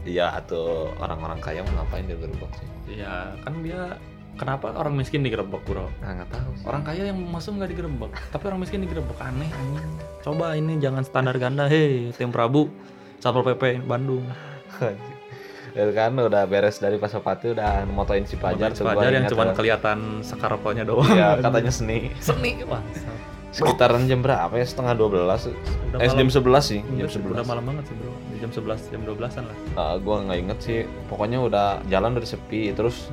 Iya 0.02 0.34
atau 0.36 0.90
orang-orang 0.98 1.38
kaya 1.38 1.62
mau 1.62 1.78
ngapain 1.78 2.02
dia 2.04 2.18
gerbek 2.18 2.52
sih? 2.58 2.68
Iya, 2.98 3.38
kan 3.38 3.54
dia 3.62 4.02
kenapa 4.34 4.74
orang 4.74 4.98
miskin 4.98 5.22
digerebek 5.22 5.62
bro? 5.62 5.86
Nah, 6.02 6.18
nggak 6.18 6.30
tahu. 6.32 6.50
sih. 6.56 6.66
Orang 6.66 6.82
kaya 6.82 7.06
yang 7.08 7.18
masuk 7.22 7.62
nggak 7.62 7.70
digerebek, 7.70 8.12
tapi 8.30 8.44
orang 8.46 8.60
miskin 8.60 8.82
digerebek 8.82 9.18
aneh 9.20 9.46
anjing. 9.48 9.90
Coba 10.22 10.54
ini 10.54 10.78
jangan 10.78 11.06
standar 11.06 11.38
ganda, 11.38 11.66
hei 11.66 12.10
tim 12.12 12.34
Prabu, 12.34 12.74
satpol 13.18 13.46
pp 13.48 13.78
Bandung. 13.80 14.26
Ya 15.72 15.88
kan 15.96 16.12
udah 16.20 16.44
beres 16.52 16.84
dari 16.84 17.00
Pasopati 17.00 17.56
udah 17.56 17.88
motoin 17.88 18.28
si 18.28 18.36
Pajar 18.36 18.76
gua 18.76 18.92
Fajar 18.92 19.12
yang 19.16 19.24
cuma 19.32 19.56
kelihatan 19.56 20.20
sekar 20.20 20.52
rokoknya 20.60 20.84
doang. 20.84 21.08
Iya, 21.08 21.40
katanya 21.40 21.72
seni. 21.72 22.12
seni 22.20 22.60
wah. 22.68 22.84
Sekitaran 23.52 24.04
jam 24.08 24.24
berapa 24.24 24.52
ya? 24.52 24.64
Setengah 24.64 24.96
12 24.96 25.52
Udah 25.92 26.00
Eh, 26.00 26.08
jam 26.08 26.28
11 26.32 26.64
sih, 26.64 26.80
Iya 26.96 27.04
jam 27.04 27.08
sih, 27.12 27.20
Udah 27.20 27.44
11. 27.44 27.52
malam 27.52 27.64
banget 27.68 27.84
sih 27.92 27.96
bro, 28.00 28.12
Di 28.32 28.38
jam 28.40 28.52
11, 28.52 28.80
jam 28.88 29.02
12an 29.04 29.44
lah. 29.44 29.56
Eh, 29.76 29.96
gua 30.04 30.16
nggak 30.24 30.38
inget 30.40 30.60
sih. 30.60 30.80
Pokoknya 31.08 31.40
udah 31.40 31.68
jalan 31.88 32.16
udah 32.16 32.28
sepi. 32.28 32.72
Terus 32.72 33.08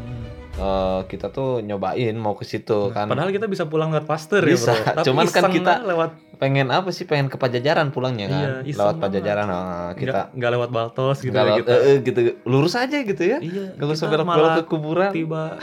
eh, 0.58 1.00
kita 1.06 1.26
tuh 1.28 1.60
nyobain 1.60 2.14
mau 2.14 2.34
ke 2.34 2.42
situ 2.42 2.90
kan. 2.90 3.06
Padahal 3.06 3.30
kita 3.30 3.46
bisa 3.46 3.64
pulang 3.64 3.88
lewat 3.88 4.04
Pasteur 4.04 4.42
ya 4.42 4.52
Bisa, 4.52 4.72
bro. 4.72 4.84
Tapi 4.92 5.06
cuman 5.06 5.24
kan 5.26 5.42
kita- 5.48 5.82
lewat 5.84 6.10
Pengen 6.36 6.70
apa 6.70 6.90
sih? 6.90 7.02
Pengen 7.02 7.26
ke 7.26 7.34
Pajajaran 7.34 7.90
pulangnya 7.90 8.26
kan. 8.28 8.62
Iya, 8.62 8.70
Lewat. 8.72 8.98
Pajajaran. 9.00 9.44
Nah, 9.44 9.90
kita 9.92 10.30
nggak 10.30 10.50
lewat 10.52 10.70
Baltos 10.70 11.18
gitu 11.18 11.30
ya 11.30 11.42
lewat- 11.42 11.58
kita. 11.58 11.70
eh, 11.72 11.82
eh, 11.84 11.96
gitu. 12.00 12.18
Lurus 12.44 12.74
aja 12.74 12.94
gitu 12.96 13.18
ya. 13.20 13.38
Iya. 13.38 13.74
Gak 13.74 13.86
usah 13.88 14.06
belok-belok 14.06 14.38
malah 14.38 14.54
ke 14.56 14.64
kuburan. 14.64 15.10
tiba 15.10 15.58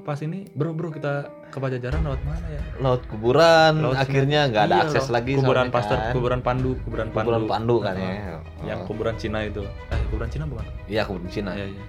pas 0.00 0.16
ini 0.18 0.44
bro 0.50 0.72
bro 0.72 0.88
kita 0.88 1.12
ke 1.46 1.58
Pajajaran 1.58 2.00
lewat 2.00 2.20
mana 2.22 2.46
ya? 2.46 2.60
Laut 2.78 3.04
kuburan. 3.04 3.72
Laut 3.78 3.92
akhirnya 3.94 4.48
nggak 4.48 4.62
ada 4.64 4.74
Iya, 4.74 4.84
akses 4.86 5.06
lagi. 5.08 5.32
Kuburan 5.34 5.68
Pasteur, 5.68 5.96
kan. 5.98 6.12
kuburan 6.12 6.40
Pandu, 6.40 6.80
kuburan 6.80 7.08
Pandu. 7.08 7.24
Kuburan 7.26 7.44
Pandu 7.46 7.76
kan 7.78 7.94
Heeh. 7.94 8.16
ya. 8.18 8.38
Yang 8.66 8.78
Oh. 8.80 8.86
kuburan 8.86 9.14
Cina 9.16 9.38
itu. 9.40 9.60
Eh, 9.62 10.00
kuburan 10.08 10.28
Cina 10.28 10.44
bukan? 10.44 10.64
Iya 10.86 11.02
kuburan 11.04 11.28
Cina. 11.28 11.52
Iya, 11.52 11.68
iya. 11.68 11.82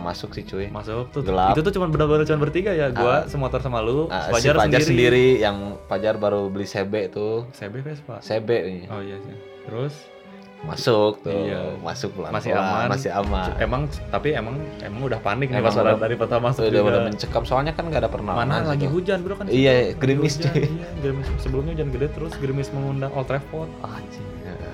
Masuk 0.00 0.30
sih 0.30 0.42
cuy. 0.42 0.66
Masuk 0.68 1.10
tuh. 1.10 1.22
Gelap. 1.22 1.52
Itu 1.52 1.60
tuh 1.60 1.72
cuma 1.72 1.86
benar-benar 1.86 2.24
cuma 2.24 2.40
bertiga 2.40 2.70
ya. 2.70 2.88
Gua 2.88 3.16
Ah. 3.16 3.20
semotor 3.24 3.58
sama 3.58 3.78
lu, 3.78 4.06
Nah, 4.06 4.28
Fajar, 4.28 4.54
si 4.54 4.60
Pajar 4.60 4.80
sendiri. 4.80 4.84
sendiri. 4.84 5.26
yang 5.40 5.56
Pajar 5.84 6.14
baru 6.14 6.46
beli 6.46 6.64
CB 6.64 6.92
tuh. 7.08 7.46
CB 7.50 7.80
Vespa. 7.80 8.18
CB 8.18 8.48
nih. 8.60 8.82
Oh 8.88 8.98
iya 8.98 9.16
sih. 9.18 9.34
Terus 9.64 9.94
Masuk 10.58 11.22
tuh. 11.22 11.30
Iya. 11.30 11.78
Masuk 11.78 12.10
pelan 12.12 12.34
Masih 12.34 12.50
aman. 12.50 12.90
Masih 12.90 13.10
aman. 13.12 13.54
emang 13.58 13.82
tapi 14.10 14.34
emang 14.34 14.54
emang 14.80 15.06
udah 15.06 15.20
panik 15.20 15.48
nih 15.48 15.62
pas 15.62 15.70
udah- 15.72 15.94
dari 15.96 16.18
pertama 16.18 16.50
masuk 16.50 16.66
udah 16.66 16.74
juga. 16.74 16.90
udah 16.90 17.00
mencekam 17.04 17.42
soalnya 17.42 17.70
kan 17.72 17.86
nggak 17.86 18.02
ada 18.02 18.10
pernafasan. 18.10 18.42
Mana 18.42 18.66
lagi 18.66 18.86
hujan 18.86 19.22
bro 19.22 19.34
kan 19.34 19.46
Iya. 19.46 19.94
Lagi 19.94 20.02
gerimis, 20.02 20.34
hujan, 20.34 20.50
cuy. 20.50 20.66
Iya, 20.66 20.88
gerimis 20.98 21.26
sebelumnya 21.38 21.72
hujan 21.72 21.88
gede 21.88 22.06
terus 22.10 22.32
gerimis 22.34 22.68
mengundang 22.70 23.14
Old 23.14 23.30
Trafford. 23.30 23.70
Anjing. 23.80 24.26
Ya. 24.42 24.72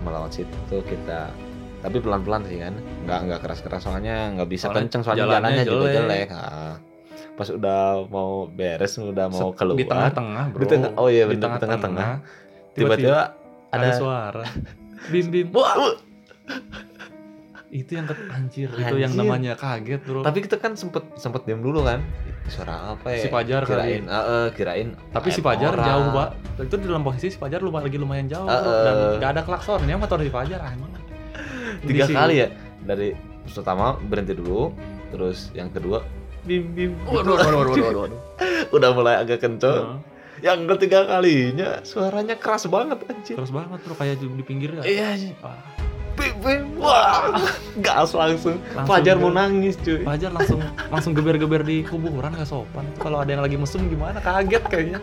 Melawan 0.00 0.30
situ 0.30 0.54
kita 0.86 1.34
tapi 1.78 1.96
pelan-pelan 1.98 2.42
sih 2.44 2.58
kan. 2.58 2.74
Nggak 3.04 3.18
nggak 3.24 3.40
keras-keras 3.40 3.80
soalnya 3.80 4.34
nggak 4.34 4.48
bisa 4.48 4.64
Soalnya 4.66 4.80
kenceng 4.84 5.02
soalnya 5.02 5.22
jalannya 5.22 5.38
jalannya, 5.38 5.64
juga 5.64 5.86
jelek. 5.86 5.96
jelek. 5.96 6.28
Ah. 6.32 6.74
Pas 7.34 7.48
udah 7.48 7.80
mau 8.06 8.30
beres 8.46 8.92
udah 8.94 9.26
mau 9.28 9.50
keluar. 9.52 9.76
di 9.76 9.84
tengah-tengah 9.84 10.44
bro. 10.48 10.58
Di 10.58 10.66
tengah- 10.66 10.92
oh 10.94 11.08
iya, 11.08 11.24
Di 11.24 11.30
bener, 11.30 11.48
di 11.48 11.60
tengah-tengah. 11.60 12.08
Tiba-tiba 12.74 13.20
ada, 13.70 13.78
ada 13.78 13.88
suara. 13.92 14.44
Bim 15.12 15.26
bim. 15.28 15.46
Itu 17.68 17.94
yang 17.94 18.08
ket- 18.08 18.24
anjir, 18.26 18.72
itu 18.72 18.96
yang 18.96 19.12
namanya 19.12 19.52
kaget 19.52 20.00
bro. 20.00 20.24
tapi 20.24 20.40
kita 20.40 20.56
kan 20.56 20.72
sempet 20.72 21.04
sempet 21.14 21.44
diam 21.44 21.60
dulu 21.60 21.84
kan 21.84 22.00
suara 22.48 22.96
apa 22.96 23.12
ya 23.12 23.20
Si 23.20 23.28
kali. 23.28 23.44
kirain 23.62 24.02
ah, 24.08 24.24
eh, 24.24 24.48
kirain 24.56 24.88
tapi 25.12 25.28
si 25.28 25.44
Fajar 25.44 25.76
orang. 25.76 25.84
jauh 25.84 26.06
pak. 26.10 26.28
Itu 26.64 26.74
di 26.74 26.88
dalam 26.88 27.04
posisi 27.04 27.28
si 27.28 27.36
Fajar 27.36 27.60
lumayan 27.60 27.84
lagi 27.84 28.00
lumayan 28.00 28.24
jauh 28.24 28.48
bro. 28.48 28.56
Eh, 28.56 28.82
dan 28.82 28.94
nggak 29.20 29.30
ada 29.30 29.42
klaksonnya 29.44 29.94
motor 29.94 30.16
si 30.18 30.32
Fajar 30.32 30.64
anjing. 30.64 30.97
Tiga 31.82 32.04
Di 32.04 32.14
kali 32.14 32.34
ya 32.38 32.48
dari 32.80 33.12
pertama 33.48 33.96
berhenti 33.98 34.34
dulu 34.34 34.70
terus 35.08 35.48
yang 35.52 35.68
kedua 35.68 36.04
bim 36.44 36.64
bim 36.72 36.92
Waduh, 37.04 37.34
waduh, 37.34 37.58
waduh, 37.58 37.58
waduh, 37.64 37.84
waduh, 37.84 38.00
waduh. 38.06 38.20
udah 38.76 38.90
mulai 38.92 39.14
agak 39.18 39.40
kenceng 39.40 39.72
Heeh. 39.72 39.98
yang 40.44 40.68
ketiga 40.76 41.04
kalinya 41.04 41.80
suaranya 41.82 42.36
keras 42.38 42.68
banget 42.68 43.02
anjir 43.04 43.34
Terus 43.34 43.50
banget 43.50 43.78
bro 43.82 43.94
kayak 43.94 44.20
di, 44.20 44.26
pinggir 44.44 44.70
ya. 44.78 44.82
iya 44.84 45.08
Wah, 45.42 45.58
bim 46.14 46.34
bim 46.38 46.62
wah 46.78 47.34
gas 47.80 48.14
langsung, 48.14 48.58
Langsung 48.70 48.86
Fajar 48.86 49.16
mau 49.16 49.30
nangis 49.30 49.74
cuy 49.80 50.04
Fajar 50.04 50.30
langsung 50.30 50.60
langsung 50.88 51.12
geber-geber 51.12 51.62
di 51.62 51.82
kuburan 51.82 52.32
gak 52.32 52.46
sopan. 52.46 52.86
Kalau 52.98 53.18
ada 53.18 53.30
yang 53.30 53.42
lagi 53.42 53.58
mesum 53.58 53.86
gimana? 53.86 54.18
Kaget 54.18 54.62
kayaknya. 54.66 55.00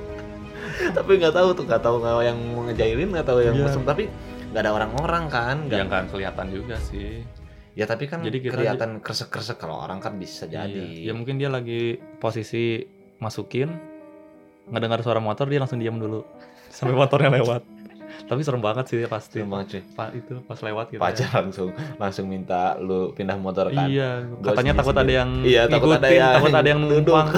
tapi 0.95 1.11
nggak 1.17 1.31
tahu 1.31 1.55
tuh 1.55 1.63
nggak 1.63 1.81
tahu 1.81 1.97
yang 2.19 2.35
mau 2.51 2.67
ngejailin 2.67 3.07
nggak 3.09 3.27
tahu 3.27 3.39
yang 3.41 3.55
Iya. 3.55 3.63
mesum 3.67 3.83
tapi 3.83 4.11
nggak 4.55 4.61
ada 4.61 4.71
orang-orang 4.71 5.23
kan 5.27 5.55
nggak 5.67 5.77
Yang 5.77 5.89
kan 5.91 6.03
kelihatan 6.07 6.47
juga 6.47 6.75
sih. 6.79 7.27
ya 7.75 7.83
tapi 7.83 8.07
kan 8.07 8.23
Jadi 8.23 8.39
kita 8.39 8.55
kelihatan 8.55 9.03
kresek-kresek 9.03 9.59
kalau 9.59 9.77
orang 9.77 9.99
kan 9.99 10.15
bisa 10.15 10.47
jadi 10.47 10.71
Iya. 10.71 11.01
Ya 11.01 11.11
mungkin 11.11 11.35
dia 11.35 11.47
lagi 11.47 11.99
posisi 12.17 12.83
masukin 13.17 13.71
ngedengar 14.65 14.97
suara 15.03 15.19
motor 15.19 15.45
dia 15.45 15.59
langsung 15.59 15.77
diam 15.77 15.95
dulu 15.95 16.23
sampai 16.71 16.95
motornya 16.95 17.33
lewat. 17.33 17.61
Tapi 18.25 18.41
serem 18.41 18.63
banget 18.63 18.85
sih 18.87 18.97
pasti. 19.05 19.37
Serem 19.37 19.51
banget, 19.51 19.67
cuy. 19.69 19.81
Pak 19.91 20.09
itu 20.15 20.33
pas 20.41 20.57
lewat 20.57 20.85
gitu. 20.87 21.01
Pacar 21.03 21.27
ya. 21.27 21.35
langsung 21.35 21.69
langsung 21.99 22.25
minta 22.25 22.73
lu 22.79 23.11
pindah 23.11 23.35
motor 23.35 23.69
kan 23.69 23.85
Iya, 23.85 24.23
Gua 24.39 24.55
katanya 24.55 24.71
takut 24.73 24.95
ada 24.95 25.03
sendiri-sendiri. 25.03 25.11
yang 25.11 25.29
Iya, 25.43 25.61
takut 25.67 25.89
ada 25.89 25.93
ngikutin, 25.99 26.15
yang 26.15 26.31
takut 26.31 26.53
ada 26.55 26.65
yang 26.65 26.79
numpang. 26.81 27.27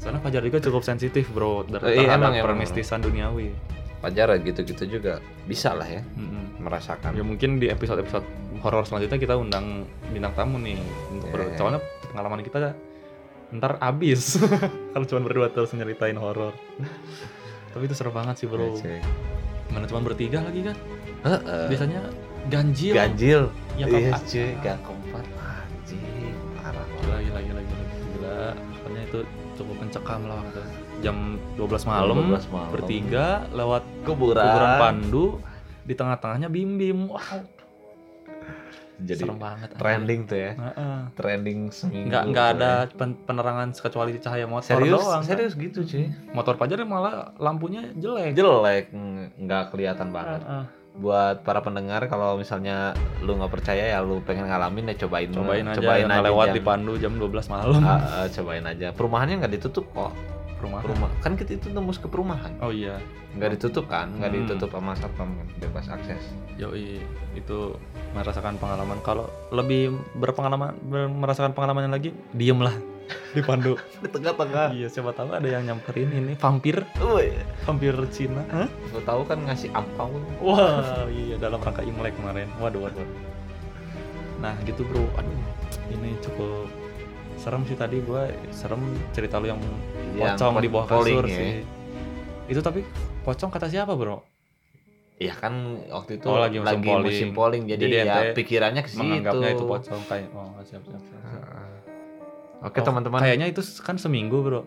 Soalnya 0.00 0.20
Fajar 0.20 0.42
juga 0.42 0.58
cukup 0.60 0.82
sensitif 0.82 1.24
bro 1.30 1.62
Eh, 1.62 1.62
iya, 1.62 1.70
terhadap 1.70 2.10
emang, 2.10 2.32
emang, 2.32 2.42
permistisan 2.42 2.98
duniawi. 2.98 3.54
Pajar 4.00 4.32
gitu-gitu 4.40 4.84
juga 4.88 5.20
bisa 5.44 5.76
lah 5.76 5.84
ya 5.84 6.00
Mm-mm. 6.16 6.56
merasakan 6.64 7.12
Ya 7.12 7.20
mungkin 7.20 7.60
di 7.60 7.68
episode-episode 7.68 8.24
horor 8.60 8.84
selanjutnya 8.84 9.20
kita 9.20 9.36
undang 9.36 9.84
bintang 10.08 10.32
tamu 10.32 10.56
nih 10.56 10.80
untuk 11.12 11.28
Iya, 11.30 11.44
iya. 11.46 11.56
soalnya 11.56 11.80
pengalaman 12.08 12.40
kita 12.40 12.72
ntar 13.50 13.76
abis 13.78 14.40
kalau 14.92 15.04
cuma 15.04 15.20
berdua 15.20 15.50
terus 15.50 15.74
nyeritain 15.74 16.16
horor. 16.16 16.56
Tapi 17.70 17.82
itu 17.84 17.94
seru 17.94 18.10
banget 18.10 18.40
sih 18.40 18.46
bro. 18.46 18.62
Iya, 18.62 18.78
cuy. 18.78 18.98
Mana 19.70 19.84
cuma 19.86 20.00
bertiga 20.02 20.40
lagi 20.40 20.64
kan? 20.64 20.76
Heeh. 21.22 21.66
Biasanya 21.68 22.00
ganjil. 22.48 22.92
ganjil 22.96 23.42
Ya, 23.76 23.86
iya 23.86 24.16
cuy 24.16 24.48
gak 24.60 24.76
keempat 24.80 25.24
anjing 25.36 26.34
parah 26.56 26.84
banget 26.88 27.04
Gila, 27.04 27.18
gila, 27.20 27.40
gila, 27.40 27.60
gila, 27.60 27.84
gila. 28.16 28.38
Pokoknya 28.74 29.02
itu 29.04 29.18
cukup 29.56 29.76
mencekam 29.76 30.20
lah 30.24 30.36
waktu 30.40 30.62
jam 31.00 31.16
12 31.56 31.84
malam, 31.84 32.16
12 32.28 32.44
malam. 32.46 32.70
bertiga 32.70 33.26
lewat 33.50 33.82
kuburan, 34.02 34.44
kuburan 34.44 34.70
Pandu 34.76 35.26
di 35.82 35.92
tengah-tengahnya 35.92 36.48
bim 36.48 36.76
bim. 36.76 37.00
Wow, 37.08 37.40
jadi 39.00 39.22
serem 39.22 39.40
banget. 39.40 39.68
trending 39.74 40.20
tuh 40.22 40.36
ya 40.36 40.52
Heeh. 40.52 40.96
trending 41.14 41.58
seminggu 41.70 42.12
nggak 42.12 42.22
nggak 42.26 42.46
tuh 42.46 42.54
ada 42.54 42.70
ya. 42.84 42.92
pen- 42.92 43.16
penerangan 43.18 43.68
kecuali 43.72 44.10
cahaya 44.14 44.44
motor 44.44 44.68
serius 44.70 44.92
doang 44.94 45.08
kan. 45.16 45.24
serius 45.26 45.52
gitu 45.56 45.80
cuy 45.82 46.04
motor 46.30 46.54
pajar 46.54 46.84
malah 46.84 47.32
lampunya 47.36 47.88
jelek 47.94 48.36
jelek 48.36 48.92
ng- 48.92 49.40
nggak 49.40 49.72
kelihatan 49.72 50.12
banget 50.12 50.44
Heeh. 50.44 50.64
buat 50.92 51.40
para 51.40 51.60
pendengar 51.60 52.04
kalau 52.04 52.36
misalnya 52.36 52.92
lu 53.18 53.40
nggak 53.40 53.48
percaya 53.50 53.88
ya 53.88 53.98
lu 54.02 54.20
pengen 54.20 54.44
ngalamin 54.44 54.92
ya 54.92 55.00
cobain 55.00 55.32
cobain 55.32 55.64
aja 55.64 55.80
cobain 55.80 56.04
nggak 56.04 56.24
lewat 56.28 56.46
jam- 56.46 56.56
di 56.56 56.62
Pandu 56.62 56.92
jam 56.98 57.12
12 57.14 57.48
malam 57.48 57.80
Ah, 57.80 57.96
ah, 57.96 58.28
cobain 58.28 58.64
aja 58.64 58.92
perumahannya 58.92 59.40
nggak 59.40 59.54
ditutup 59.54 59.88
kok 59.88 60.12
rumah 60.60 60.80
rumah 60.80 61.10
kan 61.18 61.32
kita 61.32 61.56
itu 61.56 61.68
tembus 61.68 61.96
ke 61.96 62.06
perumahan. 62.06 62.52
Oh 62.58 62.68
iya. 62.68 63.00
Nggak 63.32 63.56
ditutup 63.56 63.86
kan? 63.86 64.12
Nggak 64.12 64.30
Hmm. 64.30 64.38
ditutup 64.44 64.70
sama 64.70 64.92
satpam 64.92 65.32
kan? 65.32 65.46
Bebas 65.58 65.86
akses. 65.86 66.22
Yoi 66.54 67.00
itu 67.32 67.58
merasakan 68.12 68.54
pengalaman. 68.56 69.00
Kalau 69.00 69.24
lebih 69.50 69.90
berpengalaman 70.14 70.76
ber- 70.82 71.08
merasakan 71.08 71.50
pengalamannya 71.50 71.90
lagi 71.90 72.10
diem 72.30 72.58
lah 72.58 72.74
di 73.34 73.40
Pandu. 73.40 73.74
Di 73.98 74.06
tengah-tengah. 74.06 74.70
Iya 74.70 74.86
siapa 74.86 75.10
tahu 75.10 75.32
ada 75.32 75.44
yang 75.44 75.64
nyamperin 75.64 76.10
ini 76.10 76.34
vampir. 76.34 76.84
Woi, 76.96 77.32
vampir 77.64 77.94
Cina. 78.08 78.44
Hah? 78.46 78.68
lu 78.90 79.00
tahu 79.00 79.22
kan 79.24 79.40
ngasih 79.40 79.70
ampau 79.70 80.10
wah 80.38 81.06
iya 81.06 81.34
dalam 81.36 81.58
rangka 81.58 81.80
Imlek 81.80 82.14
kemarin. 82.14 82.50
Waduh 82.56 82.84
waduh. 82.84 83.08
Nah 84.38 84.54
gitu 84.62 84.82
bro. 84.82 85.04
Aduh 85.14 85.38
ini 85.90 86.14
cukup 86.20 86.66
serem 87.40 87.64
sih 87.64 87.74
tadi 87.74 87.96
gua 88.00 88.22
serem 88.50 88.80
cerita 89.10 89.40
lu 89.40 89.48
yang 89.48 89.60
Yang 90.12 90.36
pocong 90.36 90.54
di 90.60 90.68
bawah 90.68 90.86
kasur 90.86 91.24
ya. 91.24 91.32
sih 91.32 91.52
itu 92.46 92.60
tapi 92.60 92.80
pocong 93.22 93.48
kata 93.48 93.66
siapa 93.66 93.94
bro 93.94 94.20
Iya 95.16 95.36
kan 95.36 95.52
waktu 95.86 96.16
itu 96.16 96.24
Oh, 96.26 96.40
lagi 96.40 96.56
musim 96.56 96.80
polling. 96.80 97.04
musim 97.06 97.28
polling 97.30 97.62
jadi, 97.64 97.82
Jadi 97.82 97.96
ya 97.98 98.32
pikirannya 98.32 98.80
ke 98.80 98.88
situ. 98.88 99.00
menganggapnya 99.00 99.48
itu 99.52 99.64
pocong 99.64 100.02
kayak 100.08 100.28
oh 100.32 100.48
siap 100.60 100.80
siap, 100.82 101.02
siap, 101.02 101.22
siap. 101.22 101.44
Oke 102.62 102.78
Oh, 102.78 102.84
teman-teman, 102.84 103.18
kayaknya 103.18 103.46
itu 103.46 103.60
kan 103.80 103.96
seminggu 103.96 104.40
bro 104.40 104.62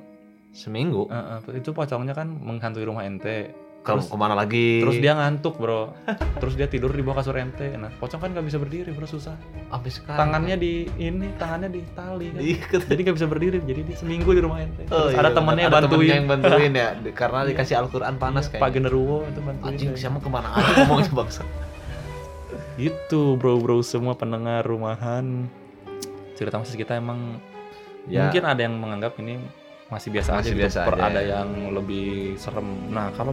seminggu 0.51 1.09
Eh, 1.09 1.17
eh, 1.17 1.57
itu 1.57 1.69
pocongnya 1.69 2.13
kan 2.13 2.29
menghantui 2.29 2.85
rumah 2.85 3.01
ente 3.01 3.49
ke 3.83 3.91
terus- 3.91 4.07
ke 4.07 4.15
mana 4.15 4.31
lagi? 4.33 4.79
terus 4.79 4.95
dia 4.97 5.11
ngantuk 5.11 5.55
bro 5.55 5.91
terus 6.39 6.55
dia 6.55 6.65
tidur 6.65 6.87
di 6.87 6.99
bawah 6.99 7.19
kasur 7.19 7.35
ente 7.35 7.67
nah 7.75 7.91
pocong 7.93 8.15
kan 8.17 8.31
nggak 8.31 8.45
bisa 8.45 8.55
berdiri 8.55 8.89
bro 8.89 9.03
susah 9.03 9.35
sekarang 9.83 10.15
tangannya 10.17 10.55
di 10.55 10.73
ini 10.95 11.27
tangannya 11.35 11.67
di 11.69 11.83
tali 11.91 12.31
kan 12.31 12.39
Diikat. 12.39 12.81
jadi 12.85 12.99
nggak 13.01 13.17
bisa 13.19 13.27
berdiri 13.27 13.57
jadi 13.59 13.81
dia 13.83 13.95
seminggu 13.95 14.31
di 14.31 14.39
rumah 14.39 14.59
ente 14.59 14.87
Oh, 14.87 15.05
terus 15.05 15.11
iya, 15.11 15.19
ada 15.19 15.29
temennya 15.29 15.65
ada 15.65 15.75
bantuin 15.77 15.91
temennya 15.91 16.15
yang 16.15 16.25
bantuin 16.25 16.71
ya 16.73 16.87
karena 17.11 17.39
Iya. 17.39 17.47
dikasih 17.51 17.75
Al-Qur'an 17.77 18.15
panas 18.15 18.45
Iya, 18.45 18.51
Pak 18.53 18.59
kayak. 18.61 18.73
Genderuwo 18.73 19.17
itu 19.25 19.39
bantuin 19.41 19.67
Anjing 19.69 19.89
siapa 19.93 20.17
ke 20.17 20.29
mana 20.29 20.47
aja 20.49 20.71
ngomongnya 20.79 21.11
bangsa. 21.19 21.43
gitu 22.73 23.35
bro 23.35 23.59
bro 23.59 23.79
semua 23.81 24.13
pendengar 24.13 24.63
rumahan 24.63 25.45
cerita 26.33 26.57
masih 26.57 26.77
kita 26.77 26.95
emang 26.95 27.37
Ya, 28.03 28.27
mungkin 28.27 28.43
ada 28.43 28.59
yang 28.59 28.75
menganggap 28.75 29.15
ini 29.17 29.39
masih 29.87 30.11
biasa 30.11 30.29
Masih 30.33 30.43
aja 30.43 30.49
gitu. 30.49 30.59
biasa 30.59 30.79
Per- 30.83 30.97
aja, 30.97 31.03
ada 31.07 31.21
ya. 31.21 31.29
yang 31.39 31.49
lebih 31.71 32.07
serem 32.35 32.67
nah 32.89 33.07
kalau 33.13 33.31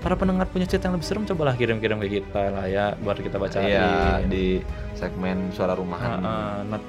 para 0.00 0.14
pendengar 0.14 0.46
punya 0.48 0.66
cerita 0.66 0.88
yang 0.88 0.96
lebih 0.96 1.06
serem 1.06 1.24
cobalah 1.24 1.54
kirim-kirim 1.54 1.98
ke 2.00 2.20
kita 2.20 2.50
lah 2.50 2.66
ya 2.66 2.92
buat 3.00 3.18
kita 3.18 3.36
bacain 3.36 3.68
Iya 3.68 4.20
di 4.24 4.60
segmen 4.94 5.50
suara 5.50 5.74
rumahan. 5.74 6.20
Ah, 6.22 6.30
ah, 6.30 6.56
nah, 6.66 6.80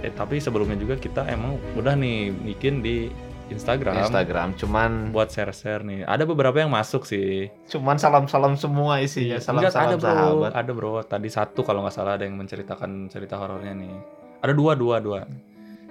eh, 0.00 0.10
tapi 0.10 0.38
sebelumnya 0.38 0.76
juga 0.76 0.96
kita 0.96 1.26
emang 1.28 1.56
udah 1.74 1.94
nih 1.94 2.30
bikin 2.32 2.80
di 2.80 3.08
Instagram, 3.46 3.94
Instagram 4.02 4.48
cuman 4.58 5.14
buat 5.14 5.30
share-share 5.30 5.86
nih. 5.86 6.02
Ada 6.02 6.26
beberapa 6.26 6.58
yang 6.58 6.70
masuk 6.74 7.06
sih. 7.06 7.46
cuman 7.70 7.94
salam-salam 7.94 8.58
semua 8.58 8.98
isinya. 8.98 9.38
Iya, 9.38 9.46
Enggak, 9.54 9.70
Salam-salam 9.70 9.86
ada 9.86 9.96
bro, 9.96 10.10
sahabat. 10.10 10.52
ada 10.58 10.72
bro. 10.74 10.92
Tadi 11.06 11.28
satu 11.30 11.60
kalau 11.62 11.86
nggak 11.86 11.94
salah 11.94 12.18
ada 12.18 12.26
yang 12.26 12.34
menceritakan 12.34 13.06
cerita 13.06 13.38
horornya 13.38 13.70
nih. 13.70 13.94
Ada 14.42 14.50
dua, 14.50 14.74
dua, 14.74 14.98
dua. 14.98 15.20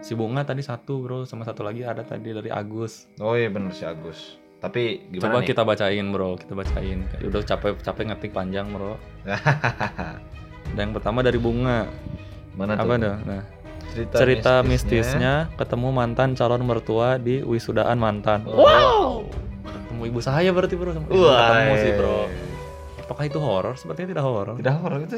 Si 0.04 0.12
Bunga 0.13 0.43
tadi 0.43 0.60
satu 0.62 0.99
bro, 0.99 1.23
sama 1.23 1.47
satu 1.47 1.63
lagi 1.63 1.88
ada 1.88 2.04
tadi 2.04 2.36
dari 2.36 2.51
Agus. 2.51 3.08
Oh 3.23 3.39
iya 3.39 3.47
bener 3.47 3.71
si 3.71 3.88
Agus. 3.88 4.36
Tapi 4.65 4.84
gimana 5.08 5.23
Coba 5.23 5.38
nih? 5.38 5.47
kita 5.47 5.62
bacain 5.62 6.06
bro, 6.10 6.30
kita 6.36 6.54
bacain. 6.54 6.99
Udah 7.21 7.41
capek 7.41 7.78
capek 7.80 8.04
ngetik 8.10 8.32
panjang 8.34 8.65
bro. 8.67 8.97
Dan 10.75 10.82
yang 10.82 10.93
pertama 10.93 11.21
dari 11.21 11.38
Bunga. 11.38 11.86
Mana 12.56 12.73
tuh? 12.73 12.82
Apa 12.82 12.93
dah? 12.97 13.15
Nah, 13.21 13.43
Cerita, 13.86 14.15
cerita 14.17 14.54
mistisnya 14.60 15.34
ketemu 15.56 15.88
mantan 15.88 16.34
calon 16.34 16.65
mertua 16.65 17.15
di 17.15 17.39
wisudaan 17.39 17.95
mantan. 17.95 18.43
Wow. 18.43 19.30
Ketemu 19.63 20.01
ibu 20.10 20.19
saya 20.19 20.51
berarti 20.51 20.75
bro 20.75 20.91
Wah. 20.91 20.99
ketemu 21.08 21.73
sih 21.80 21.91
bro. 21.95 22.19
Apakah 22.99 23.23
itu 23.23 23.38
horor? 23.39 23.78
Sepertinya 23.78 24.10
tidak 24.12 24.25
horor. 24.25 24.56
Tidak 24.58 24.75
horor 24.75 24.99
itu 24.99 25.15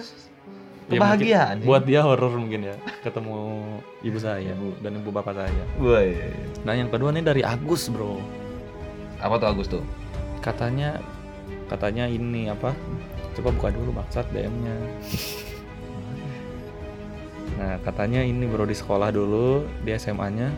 Ya, 0.88 1.03
kebahagiaan. 1.03 1.55
mungkin 1.60 1.67
Buat 1.67 1.83
dia 1.83 1.99
horor 1.99 2.31
mungkin 2.31 2.60
ya. 2.63 2.75
Ketemu 3.01 3.36
ibu 4.03 4.17
saya 4.21 4.53
Ibu. 4.53 4.79
dan 4.79 4.91
ibu 4.95 5.10
bapak 5.10 5.36
saya. 5.36 5.63
Wah, 5.79 5.99
iya, 5.99 6.31
iya. 6.31 6.47
Nah 6.63 6.73
yang 6.75 6.88
kedua 6.88 7.12
nih 7.12 7.23
dari 7.23 7.41
Agus 7.41 7.89
bro. 7.89 8.21
Apa 9.21 9.36
tuh 9.41 9.47
Agus 9.49 9.67
tuh? 9.69 9.84
Katanya 10.41 11.01
katanya 11.67 12.06
ini 12.08 12.47
apa? 12.47 12.71
Coba 13.38 13.49
buka 13.53 13.69
dulu 13.73 13.91
maksud 13.93 14.25
DM-nya. 14.34 14.75
Nah 17.58 17.82
katanya 17.82 18.21
ini 18.21 18.45
bro 18.45 18.69
di 18.69 18.77
sekolah 18.77 19.10
dulu 19.10 19.65
di 19.82 19.89
SMA-nya 19.97 20.53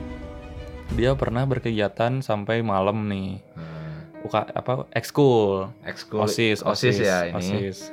dia 1.00 1.16
pernah 1.16 1.48
berkegiatan 1.48 2.20
sampai 2.20 2.60
malam 2.60 3.08
nih. 3.08 3.40
UK 4.20 4.36
apa 4.52 4.84
ekskul 4.92 5.72
Ekskul 5.88 6.20
osis 6.28 6.60
osis 6.60 7.00
ya 7.00 7.32
ini. 7.32 7.40
osis 7.40 7.88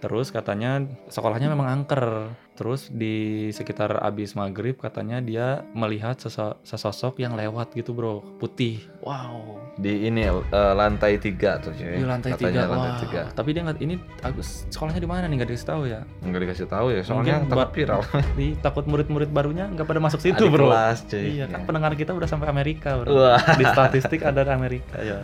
terus 0.00 0.28
katanya 0.28 0.80
sekolahnya 1.06 1.46
memang 1.46 1.68
angker 1.70 2.32
terus 2.50 2.88
di 2.88 3.16
sekitar 3.48 4.00
abis 4.00 4.32
maghrib 4.32 4.74
katanya 4.74 5.16
dia 5.18 5.46
melihat 5.72 6.16
seso- 6.16 6.60
sesosok 6.60 7.16
yang 7.18 7.32
lewat 7.32 7.72
gitu 7.72 7.92
bro 7.92 8.20
putih 8.36 8.80
wow 9.00 9.56
Di 9.74 10.06
ini 10.06 10.24
eh, 10.24 10.40
lantai 10.74 11.16
tiga 11.16 11.56
tuh 11.56 11.72
cuy. 11.72 11.96
di 11.96 12.04
lantai 12.04 12.32
Katanya 12.32 12.48
tiga 12.50 12.62
lantai 12.66 12.90
wow. 12.90 13.00
tiga. 13.00 13.22
tapi 13.30 13.48
dia 13.50 13.62
nggak 13.62 13.78
ini 13.78 13.94
Agus 14.20 14.68
sekolahnya 14.68 14.98
di 14.98 15.08
mana 15.08 15.24
nih 15.24 15.36
nggak 15.36 15.50
dikasih 15.50 15.68
tahu 15.68 15.82
ya 15.86 16.00
Enggak 16.20 16.40
dikasih 16.42 16.66
tahu 16.66 16.86
ya, 16.90 17.00
soalnya 17.00 17.20
Mungkin 17.34 17.40
takut 17.46 17.56
buat- 17.58 17.72
viral. 17.72 18.00
di 18.38 18.46
takut 18.58 18.84
murid-murid 18.86 19.30
barunya 19.30 19.64
nggak 19.66 19.86
pada 19.86 20.00
masuk 20.02 20.20
situ 20.20 20.36
Adik 20.38 20.52
bro 20.54 20.68
kelas, 20.68 20.98
cuy. 21.06 21.24
iya 21.34 21.44
kan 21.44 21.64
pendengar 21.64 21.92
kita 21.94 22.12
udah 22.12 22.24
sampai 22.26 22.46
Amerika 22.46 22.96
bro 22.98 23.08
Wah. 23.10 23.40
di 23.52 23.64
statistik 23.66 24.20
ada 24.22 24.40
di 24.42 24.50
Amerika 24.50 24.96
ya 24.96 25.20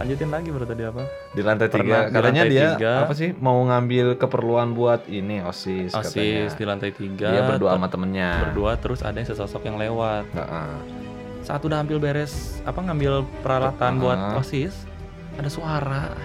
lanjutin 0.00 0.28
lagi 0.28 0.48
bro 0.48 0.64
tadi 0.64 0.80
apa 0.82 1.02
Di 1.30 1.42
lantai 1.42 1.68
Pernah 1.68 1.76
tiga. 1.76 1.98
di 2.00 2.14
Katanya 2.14 2.24
lantai 2.40 2.50
dia 2.50 2.68
tiga. 2.72 2.92
apa 3.00 3.12
sih 3.12 3.30
mau 3.36 3.60
ngambil 3.60 4.06
keperluan 4.16 4.72
buat 4.72 5.04
ini 5.06 5.42
osis, 5.42 5.92
osis 5.92 6.16
di 6.16 6.24
katanya. 6.56 6.64
lantai 6.66 6.90
tiga 6.90 7.28
Dia 7.28 7.42
berdua 7.46 7.70
sama 7.70 7.86
temennya. 7.86 8.30
berdua 8.42 8.70
terus 8.74 9.00
ada 9.00 9.14
yang 9.14 9.28
sesosok 9.28 9.62
yang 9.62 9.76
lewat 9.76 10.24
Heeh. 10.32 10.72
saat 11.42 11.60
udah 11.60 11.78
ambil 11.78 11.98
beres 11.98 12.32
apa 12.62 12.80
ngambil 12.80 13.12
peralatan 13.40 13.92
Ah. 13.92 14.00
buat 14.00 14.18
osis 14.38 14.72
ada 15.36 15.48
suara 15.48 16.16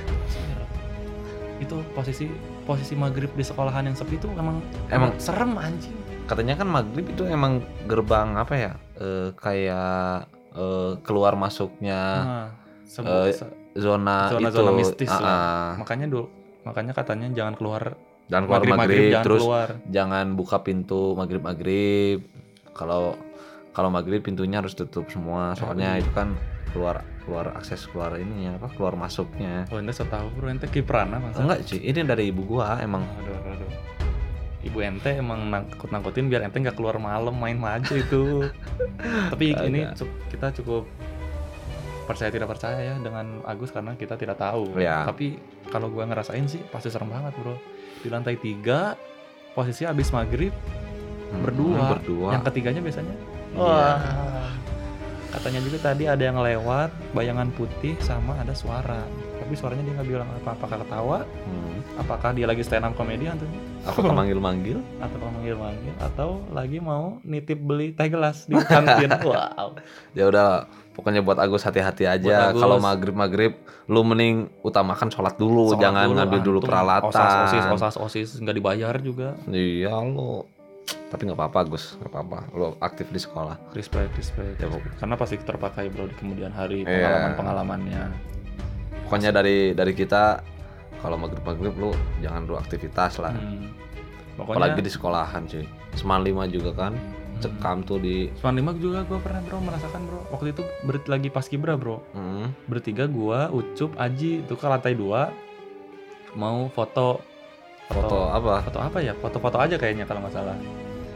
itu 1.58 1.76
posisi 1.92 2.28
posisi 2.64 2.94
maghrib 2.94 3.32
di 3.32 3.42
sekolahan 3.42 3.86
yang 3.86 3.96
sepi 3.96 4.16
itu 4.16 4.28
emang 4.34 4.60
Emang- 4.88 5.16
serem 5.18 5.56
anjing 5.56 5.96
Katanya 6.26 6.58
kan 6.58 6.66
maghrib 6.66 7.06
itu 7.06 7.22
emang 7.24 7.60
gerbang 7.86 8.34
apa 8.34 8.54
ya? 8.56 8.72
Eh, 8.98 9.30
kayak 9.36 10.26
eh, 10.52 10.92
keluar 11.00 11.38
masuknya 11.38 12.02
nah, 12.18 12.48
sebu- 12.84 13.30
Eh, 13.30 13.34
se- 13.76 13.82
zona, 13.82 14.32
zona-zona 14.32 14.72
itu. 14.72 14.80
mistis 14.80 15.12
Ah, 15.12 15.20
lah 15.20 15.30
ah. 15.30 15.70
makanya 15.78 16.08
dulu 16.08 16.26
makanya 16.64 16.92
katanya 16.92 17.28
jangan 17.30 17.54
keluar 17.54 17.84
Dan 18.26 18.50
keluar 18.50 18.58
maghrib 18.58 18.74
maghrib, 18.76 19.06
jangan 19.12 19.22
terus 19.24 19.42
keluar 19.44 19.70
jangan 19.88 20.26
buka 20.34 20.58
pintu 20.60 21.14
maghrib 21.14 21.44
maghrib. 21.44 22.20
Kalau 22.74 23.14
kalau 23.70 23.90
maghrib 23.90 24.20
pintunya 24.20 24.58
harus 24.58 24.74
tutup 24.74 25.06
semua. 25.06 25.54
Soalnya 25.54 25.94
Aduh. 25.94 26.02
itu 26.02 26.12
kan 26.12 26.28
keluar 26.72 26.96
keluar 27.22 27.54
akses 27.54 27.86
keluar 27.86 28.16
ininya 28.16 28.58
apa 28.58 28.68
keluar 28.72 28.94
masuknya. 28.96 29.70
oh 29.70 29.78
ente 29.78 29.94
setahu 29.94 30.28
bro 30.32 30.48
ente 30.48 30.66
kiprana 30.66 31.18
masa 31.18 31.40
Enggak 31.40 31.66
sih, 31.66 31.78
ini 31.80 32.02
dari 32.02 32.28
ibu 32.28 32.42
gua 32.44 32.78
emang. 32.78 33.06
aduh, 33.16 33.36
aduh, 33.36 33.54
aduh. 33.56 33.72
ibu 34.64 34.78
ente 34.80 35.12
emang 35.14 35.46
nangkut 35.46 35.88
nangkutin 35.88 36.26
biar 36.26 36.42
ente 36.42 36.58
nggak 36.58 36.74
keluar 36.74 36.98
malam 36.98 37.32
main 37.32 37.62
aja 37.62 37.94
itu 37.94 38.42
tapi 39.32 39.54
ini 39.56 39.86
Agak. 39.86 40.10
kita 40.28 40.48
cukup 40.58 40.90
percaya 42.06 42.30
tidak 42.30 42.48
percaya 42.48 42.80
ya 42.80 42.96
dengan 42.96 43.42
Agus 43.44 43.70
karena 43.70 43.94
kita 43.94 44.14
tidak 44.14 44.38
tahu 44.38 44.78
Ya. 44.78 45.04
tapi 45.04 45.38
kalau 45.68 45.90
gua 45.90 46.06
ngerasain 46.06 46.46
sih 46.46 46.62
pasti 46.66 46.88
serem 46.88 47.10
banget 47.10 47.34
bro 47.36 47.58
di 48.00 48.08
lantai 48.08 48.38
tiga 48.38 48.94
posisi 49.52 49.84
abis 49.84 50.10
maghrib 50.10 50.54
Hmm, 51.26 51.42
Berdua. 51.42 51.86
berdua. 51.92 52.30
yang 52.32 52.44
ketiganya 52.44 52.80
biasanya 52.80 53.16
Iya. 53.52 53.60
wah 53.60 53.98
katanya 55.46 55.62
juga 55.62 55.78
tadi 55.80 56.10
ada 56.10 56.24
yang 56.26 56.42
lewat 56.42 56.90
bayangan 57.14 57.54
putih 57.54 57.94
sama 58.02 58.34
ada 58.36 58.50
suara 58.52 59.06
tapi 59.38 59.54
suaranya 59.54 59.86
dia 59.86 59.94
nggak 59.94 60.10
bilang 60.10 60.26
apa 60.34 60.50
apakah 60.52 60.82
ketawa 60.82 61.22
Hmm. 61.46 62.02
apakah 62.02 62.34
dia 62.34 62.50
lagi 62.50 62.66
stand 62.66 62.82
up 62.82 62.98
comedy 62.98 63.30
hantunya 63.30 63.62
Apa 63.86 64.02
manggil-manggil? 64.02 64.82
atau 65.06 65.18
manggil-manggil 65.22 65.94
atau 66.02 66.30
lagi 66.50 66.82
mau 66.82 67.22
nitip 67.22 67.62
beli 67.62 67.94
teh 67.94 68.10
gelas 68.10 68.50
di 68.50 68.58
kantin 68.58 69.14
wow 69.30 69.78
Ya 70.18 70.26
udah, 70.26 70.66
pokoknya 70.92 71.22
buat 71.22 71.38
Agus 71.38 71.62
hati-hati 71.62 72.10
aja. 72.10 72.50
Kalau 72.50 72.80
maghrib-maghrib, 72.80 73.54
lu 73.86 74.02
mending 74.02 74.50
utamakan 74.64 75.12
sholat 75.12 75.36
dulu, 75.36 75.70
Sholat 75.70 75.84
jangan 75.84 76.08
ngambil 76.10 76.40
dulu 76.42 76.58
antum. 76.58 76.70
peralatan. 76.72 77.12
osas 77.12 77.34
osis 77.46 77.66
osas 77.70 77.96
osis 78.00 78.30
nggak 78.42 78.56
dibayar 78.56 78.96
juga 78.98 79.38
Iya 79.46 79.94
lo. 80.02 80.50
Tapi 80.86 81.22
nggak 81.24 81.38
apa-apa 81.38 81.60
Gus, 81.68 81.96
nggak 81.96 82.12
apa-apa. 82.12 82.40
Lo 82.52 82.76
aktif 82.80 83.08
di 83.08 83.18
sekolah. 83.18 83.56
respect 83.72 84.12
respect 84.14 84.58
Ya, 84.58 84.68
karena 84.96 85.16
pasti 85.16 85.36
terpakai 85.38 85.88
bro 85.88 86.06
di 86.06 86.16
kemudian 86.16 86.50
hari 86.50 86.82
Iya. 86.82 86.90
pengalaman 86.90 87.32
pengalamannya 87.36 88.02
Pokoknya 89.02 89.30
dari 89.30 89.72
dari 89.72 89.94
kita, 89.94 90.42
kalau 90.98 91.16
maghrib-maghrib 91.16 91.74
lu 91.76 91.92
jangan 92.20 92.42
dulu 92.44 92.58
aktivitas 92.58 93.18
lah. 93.18 93.32
Hmm. 93.32 93.70
pokoknya 94.36 94.68
Apalagi 94.68 94.82
di 94.82 94.92
sekolahan 94.92 95.42
cuy. 95.46 95.64
Seman 95.94 96.20
lima 96.22 96.44
juga 96.46 96.76
kan, 96.76 96.92
hmm. 96.92 97.40
cekam 97.40 97.78
tuh 97.82 97.98
di. 97.98 98.28
Suan 98.36 98.54
lima 98.54 98.74
juga 98.74 99.02
gue 99.02 99.16
pernah 99.18 99.40
bro 99.40 99.60
merasakan 99.60 100.02
bro 100.04 100.20
waktu 100.30 100.52
itu 100.52 100.64
ber- 100.84 101.06
lagi 101.06 101.30
pas 101.30 101.46
kibra 101.46 101.74
bro 101.74 102.02
Hmm. 102.12 102.50
bertiga 102.66 103.06
gua 103.06 103.48
ucup 103.50 103.94
aji 103.96 104.42
itu 104.42 104.54
ke 104.54 104.66
lantai 104.66 104.92
dua 104.92 105.32
mau 106.34 106.68
foto 106.68 107.22
Foto 107.88 108.28
apa? 108.28 108.62
foto 108.62 108.80
apa 108.80 108.98
ya 109.00 109.14
foto-foto 109.14 109.58
aja 109.58 109.76
kayaknya 109.76 110.04
kalau 110.04 110.20
nggak 110.20 110.34
salah 110.34 110.58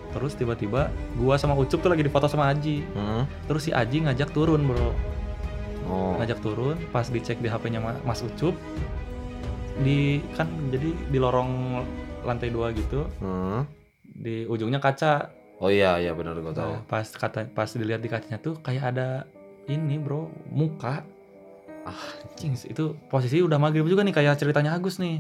terus 0.10 0.34
tiba-tiba 0.34 0.90
gua 1.16 1.36
sama 1.36 1.54
ucup 1.54 1.78
tuh 1.78 1.88
lagi 1.88 2.02
difoto 2.02 2.26
sama 2.26 2.50
Aji 2.50 2.82
Hmm. 2.90 3.30
terus 3.46 3.66
si 3.66 3.72
Aji 3.72 4.02
ngajak 4.02 4.30
turun 4.30 4.64
bro 4.64 4.90
Oh. 5.86 6.14
ngajak 6.18 6.38
turun 6.40 6.78
pas 6.88 7.06
dicek 7.06 7.38
di 7.38 7.48
HP-nya 7.48 7.78
Ma- 7.78 7.98
Mas 8.04 8.22
Ucup 8.22 8.54
di 9.80 10.20
kan 10.34 10.46
jadi 10.68 10.90
di 11.08 11.18
lorong 11.18 11.82
lantai 12.22 12.50
dua 12.50 12.70
gitu 12.72 13.06
Hmm. 13.18 13.66
di 14.04 14.46
ujungnya 14.46 14.78
kaca 14.78 15.34
Oh 15.58 15.68
iya 15.68 15.98
iya 15.98 16.14
benar 16.14 16.34
gue 16.36 16.50
tahu. 16.50 16.72
Nah, 16.72 16.82
pas 16.86 17.04
kata 17.04 17.44
pas 17.48 17.68
dilihat 17.68 18.00
di 18.00 18.08
kacanya 18.08 18.38
tuh 18.38 18.56
kayak 18.60 18.84
ada 18.88 19.28
ini 19.66 19.96
bro 19.96 20.26
muka 20.48 21.04
Ah, 21.82 21.96
Cing, 22.34 22.54
itu 22.56 22.96
posisi 23.08 23.40
udah 23.40 23.58
maghrib 23.58 23.84
juga 23.84 24.02
nih 24.02 24.14
kayak 24.14 24.38
ceritanya 24.38 24.74
Agus 24.74 24.98
nih 24.98 25.20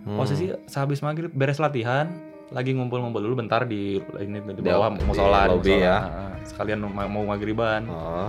Hmm. 0.00 0.16
posisi 0.16 0.48
sehabis 0.64 1.00
maghrib 1.00 1.28
beres 1.28 1.56
latihan 1.56 2.08
lagi 2.48 2.72
ngumpul-ngumpul 2.72 3.20
dulu 3.20 3.38
bentar 3.38 3.62
di 3.62 3.96
ini 4.18 4.38
di 4.40 4.60
bawah 4.60 4.90
di 4.90 5.04
musola 5.04 5.44
di 5.44 5.50
lobby 5.50 5.70
musola. 5.70 5.84
ya. 5.84 5.96
Nah, 6.00 6.34
sekalian 6.42 6.78
mau, 6.82 7.06
mau 7.06 7.24
maghriban 7.26 7.84
Oh. 7.86 8.28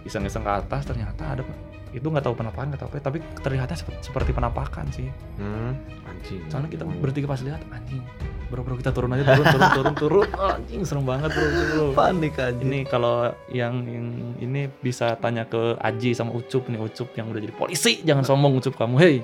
iseng-iseng 0.00 0.40
ke 0.40 0.52
atas 0.56 0.82
ternyata 0.82 1.22
ada 1.30 1.42
itu 1.90 2.02
nggak 2.02 2.22
tahu 2.22 2.34
penampakan 2.34 2.70
nggak 2.70 2.80
tahu 2.80 2.88
apa 2.88 3.02
tapi 3.04 3.18
terlihatnya 3.36 3.74
seperti, 3.74 3.98
seperti 4.02 4.30
penampakan 4.30 4.86
sih 4.88 5.10
Hmm. 5.36 5.74
Anjing. 6.04 6.40
soalnya 6.46 6.68
kita 6.68 6.82
bertiga 6.84 7.26
pas 7.26 7.40
lihat 7.40 7.60
anjing 7.68 8.00
bro 8.46 8.62
bro 8.62 8.74
kita 8.74 8.90
turun 8.90 9.10
aja 9.10 9.22
turun 9.24 9.46
turun 9.46 9.70
turun 9.70 9.94
turun 9.94 10.26
Oh, 10.36 10.50
anjing 10.52 10.82
serem 10.82 11.04
banget 11.04 11.30
bro, 11.30 11.44
bro, 11.44 11.62
bro. 11.66 11.86
panik 11.92 12.34
aja. 12.36 12.56
ini 12.56 12.82
kalau 12.82 13.28
yang, 13.48 13.82
yang 13.84 14.06
ini 14.36 14.66
bisa 14.78 15.14
tanya 15.16 15.44
ke 15.44 15.76
Aji 15.76 16.10
sama 16.12 16.32
Ucup 16.32 16.66
nih 16.66 16.78
Ucup 16.78 17.10
yang 17.12 17.28
udah 17.28 17.38
jadi 17.38 17.52
polisi 17.52 18.00
jangan 18.00 18.24
sombong 18.24 18.56
Ucup 18.56 18.74
kamu 18.74 18.96
hei 18.96 19.16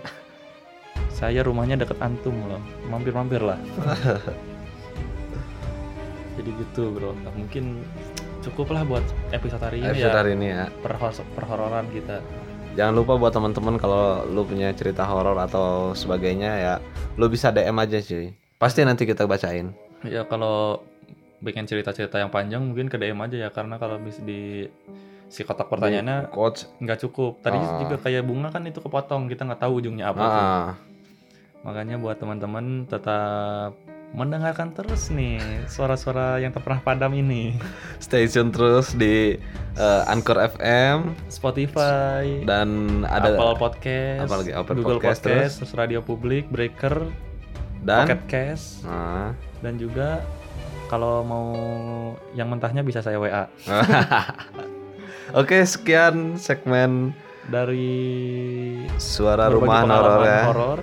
saya 1.17 1.41
rumahnya 1.41 1.79
deket 1.79 1.97
antum 1.99 2.35
loh 2.45 2.61
mampir-mampir 2.87 3.41
lah 3.41 3.57
jadi 6.37 6.51
gitu 6.55 6.93
bro 6.93 7.11
Nah, 7.17 7.33
mungkin 7.33 7.81
cukup 8.43 8.71
lah 8.71 8.83
buat 8.85 9.03
episode 9.33 9.59
hari 9.59 9.81
ini 9.81 9.87
Episode 9.91 10.07
ya 10.07 10.15
hari 10.15 10.31
ini 10.35 10.47
ya. 10.49 10.65
perhor- 10.79 11.27
perhororan 11.33 11.87
kita 11.91 12.21
Jangan 12.77 12.95
lupa 12.95 13.17
buat 13.17 13.33
teman-teman 13.33 13.75
kalau 13.75 14.23
lu 14.27 14.45
punya 14.45 14.71
cerita 14.71 15.03
horor 15.03 15.35
atau 15.35 15.91
sebagainya 15.91 16.51
ya, 16.55 16.75
lu 17.17 17.25
bisa 17.25 17.49
DM 17.49 17.73
aja 17.73 17.99
cuy. 17.99 18.37
Pasti 18.55 18.85
nanti 18.85 19.03
kita 19.03 19.25
bacain. 19.25 19.73
ya 20.05 20.23
kalau 20.23 20.85
bikin 21.41 21.65
cerita-cerita 21.65 22.19
yang 22.19 22.29
panjang 22.29 22.63
mungkin 22.63 22.87
ke 22.87 22.95
DM 22.95 23.19
aja 23.19 23.39
ya 23.39 23.49
karena 23.49 23.77
kalau 23.77 23.97
bisa 23.97 24.21
di 24.21 24.69
si 25.27 25.41
kotak 25.41 25.67
pertanyaannya 25.67 26.29
coach. 26.29 26.69
nggak 26.77 27.01
cukup 27.01 27.41
tadi 27.41 27.57
Ah. 27.57 27.81
juga 27.81 27.97
kayak 27.99 28.23
bunga 28.23 28.51
kan 28.51 28.63
itu 28.63 28.77
kepotong 28.77 29.25
kita 29.25 29.43
nggak 29.43 29.59
tahu 29.59 29.73
ujungnya 29.81 30.05
apa 30.07 30.21
tuh. 30.21 30.31
Makanya 31.67 31.99
buat 31.99 32.17
teman-teman 32.17 32.87
tetap 32.87 33.75
mendengarkan 34.15 34.71
terus 34.71 35.11
nih 35.11 35.37
suara-suara 35.67 36.39
yang 36.39 36.55
tak 36.55 36.63
pernah 36.63 36.79
padam 36.79 37.11
ini. 37.11 37.59
stay 37.99 38.31
tune 38.31 38.55
terus 38.55 38.95
di 38.95 39.35
eh, 39.75 40.03
Anchor 40.07 40.39
FM 40.49 41.11
Spotify, 41.27 42.47
dan 42.47 43.03
ada 43.03 43.35
Apple 43.35 43.59
Podcast, 43.59 44.23
apalagi? 44.25 44.51
Apple 44.55 44.75
Google 44.79 45.03
Podcast, 45.03 45.21
Podcast, 45.21 45.53
terus 45.59 45.73
Radio 45.75 46.01
Publik, 46.01 46.47
Breaker, 46.49 47.11
dan 47.83 48.07
Pocket 48.07 48.23
Cast, 48.31 48.87
Ah. 48.87 49.35
dan 49.59 49.75
juga 49.75 50.23
kalau 50.87 51.27
mau 51.27 51.49
yang 52.33 52.47
mentahnya 52.47 52.87
bisa 52.87 53.03
saya 53.03 53.19
WA 53.19 53.51
Oke, 55.35 55.67
sekian 55.67 56.39
segmen 56.39 57.11
dari 57.51 57.91
suara 58.97 59.51
rumah 59.51 59.83
horor 59.83 60.23
ya. 60.23 60.43
horor. 60.47 60.81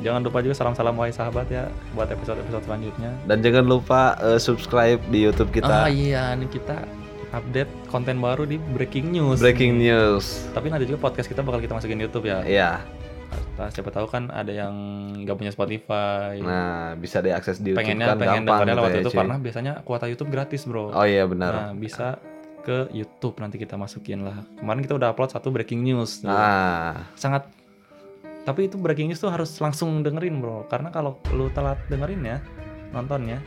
Jangan 0.00 0.20
lupa 0.24 0.40
juga 0.40 0.56
salam-salam 0.56 0.96
wahai 0.96 1.12
sahabat 1.12 1.46
ya 1.52 1.68
buat 1.92 2.08
episode-episode 2.08 2.64
selanjutnya. 2.64 3.10
Dan 3.28 3.44
jangan 3.44 3.64
lupa 3.68 4.16
eh, 4.18 4.40
subscribe 4.40 5.00
di 5.12 5.28
YouTube 5.28 5.52
Ah 5.52 5.54
kita. 5.54 5.74
iya, 5.92 6.32
nih 6.32 6.48
kita 6.48 6.88
update 7.30 7.70
konten 7.86 8.18
baru 8.18 8.48
di 8.48 8.56
Breaking 8.56 9.12
News. 9.12 9.38
Breaking 9.38 9.76
news. 9.76 10.48
Tapi 10.50 10.72
nanti 10.72 10.88
juga 10.88 11.04
podcast 11.04 11.28
kita 11.28 11.44
bakal 11.44 11.60
kita 11.60 11.76
masukin 11.76 12.00
YouTube 12.00 12.26
ya. 12.26 12.40
Iya. 12.42 12.72
Nah, 13.60 13.68
siapa 13.68 13.92
tahu 13.92 14.08
kan 14.08 14.32
ada 14.32 14.50
yang 14.50 14.72
nggak 15.22 15.36
punya 15.36 15.52
Spotify. 15.52 16.40
Nah, 16.40 16.96
bisa 16.96 17.20
diakses 17.20 17.60
di 17.60 17.76
YouTube 17.76 17.84
pengennya 17.84 18.06
kan 18.08 18.18
pengen 18.18 18.42
gampang 18.48 18.58
lewat 18.66 18.72
gitu 18.72 18.80
ya, 18.80 18.96
YouTube 18.96 19.12
cuy. 19.12 19.20
karena 19.20 19.36
biasanya 19.36 19.72
kuota 19.84 20.06
YouTube 20.08 20.30
gratis, 20.32 20.62
Bro. 20.64 20.96
Oh 20.96 21.06
iya 21.06 21.24
benar. 21.28 21.52
Nah, 21.52 21.70
bisa 21.76 22.16
ke 22.60 22.88
YouTube 22.90 23.36
nanti 23.38 23.60
kita 23.60 23.76
masukin 23.76 24.24
lah. 24.24 24.40
Kemarin 24.58 24.80
kita 24.80 24.96
udah 24.96 25.12
upload 25.12 25.30
satu 25.30 25.52
breaking 25.52 25.84
news. 25.84 26.24
Nah, 26.24 27.12
Sangat 27.14 27.46
tapi 28.42 28.66
itu 28.66 28.76
breaking 28.76 29.12
news 29.12 29.20
tuh 29.20 29.28
harus 29.28 29.52
langsung 29.58 30.00
dengerin, 30.00 30.40
Bro. 30.40 30.66
Karena 30.66 30.88
kalau 30.88 31.20
lu 31.30 31.48
telat 31.50 31.78
dengerin 31.86 32.22
ya, 32.22 32.38
nontonnya 32.90 33.38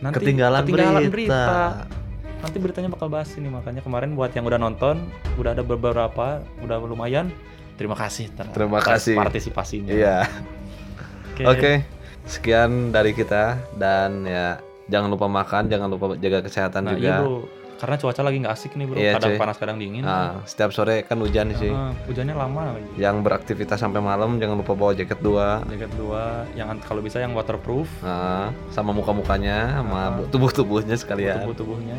nanti 0.00 0.24
ketinggalan, 0.24 0.64
berita. 0.64 1.08
berita. 1.12 1.42
Nanti 2.40 2.56
beritanya 2.56 2.88
bakal 2.88 3.12
bahas 3.12 3.28
ini 3.36 3.52
makanya 3.52 3.84
kemarin 3.84 4.16
buat 4.16 4.32
yang 4.32 4.48
udah 4.48 4.56
nonton, 4.56 4.96
udah 5.36 5.52
ada 5.52 5.60
beberapa, 5.60 6.40
udah 6.64 6.76
lumayan. 6.80 7.28
Terima 7.76 7.92
kasih 7.92 8.32
ter- 8.32 8.48
Terima 8.52 8.80
kasih. 8.80 9.12
partisipasinya. 9.16 9.92
Iya. 9.92 10.24
Oke. 11.36 11.44
Oke. 11.44 11.72
Sekian 12.24 12.92
dari 12.92 13.12
kita 13.12 13.60
dan 13.76 14.24
ya 14.24 14.56
jangan 14.88 15.08
lupa 15.12 15.28
makan, 15.28 15.68
jangan 15.68 15.88
lupa 15.88 16.16
jaga 16.16 16.40
kesehatan 16.44 16.84
Nah, 16.84 16.92
juga. 16.96 17.04
iya, 17.04 17.16
Bro. 17.20 17.59
Karena 17.80 17.96
cuaca 17.96 18.20
lagi 18.20 18.36
nggak 18.38 18.52
asik 18.52 18.72
nih, 18.76 18.84
Bro. 18.84 18.96
Iya, 19.00 19.12
kadang 19.16 19.32
cuy. 19.32 19.38
panas, 19.40 19.56
kadang 19.56 19.76
dingin. 19.80 20.04
Nah, 20.04 20.44
setiap 20.44 20.68
sore 20.68 21.00
kan 21.02 21.16
hujan 21.16 21.48
sih. 21.56 21.72
Ah, 21.72 21.96
hujannya 22.04 22.36
lama 22.36 22.76
lagi. 22.76 22.88
Yang 22.94 23.16
beraktivitas 23.24 23.80
sampai 23.80 23.98
malam 23.98 24.36
jangan 24.36 24.60
lupa 24.60 24.76
bawa 24.76 24.92
jaket 24.92 25.16
dua. 25.18 25.64
Jaket 25.64 25.88
dua, 25.96 26.44
yang 26.52 26.76
kalau 26.84 27.00
bisa 27.00 27.18
yang 27.18 27.32
waterproof, 27.32 27.88
Nah, 28.00 28.52
sama 28.68 28.92
muka-mukanya, 28.92 29.80
sama 29.80 30.12
Ah. 30.12 30.28
tubuh-tubuhnya 30.28 30.94
sekalian. 30.94 31.40
tubuh-tubuhnya 31.42 31.96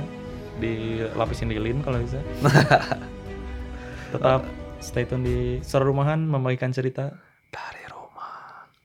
dilapisin 0.57 1.49
lilin 1.49 1.81
kalau 1.81 1.97
bisa. 1.97 2.21
Tetap 4.13 4.41
stay 4.77 5.05
tune 5.05 5.23
di 5.23 5.37
Suara 5.61 5.81
Rumahan 5.83 6.21
membagikan 6.21 6.69
cerita 6.69 7.09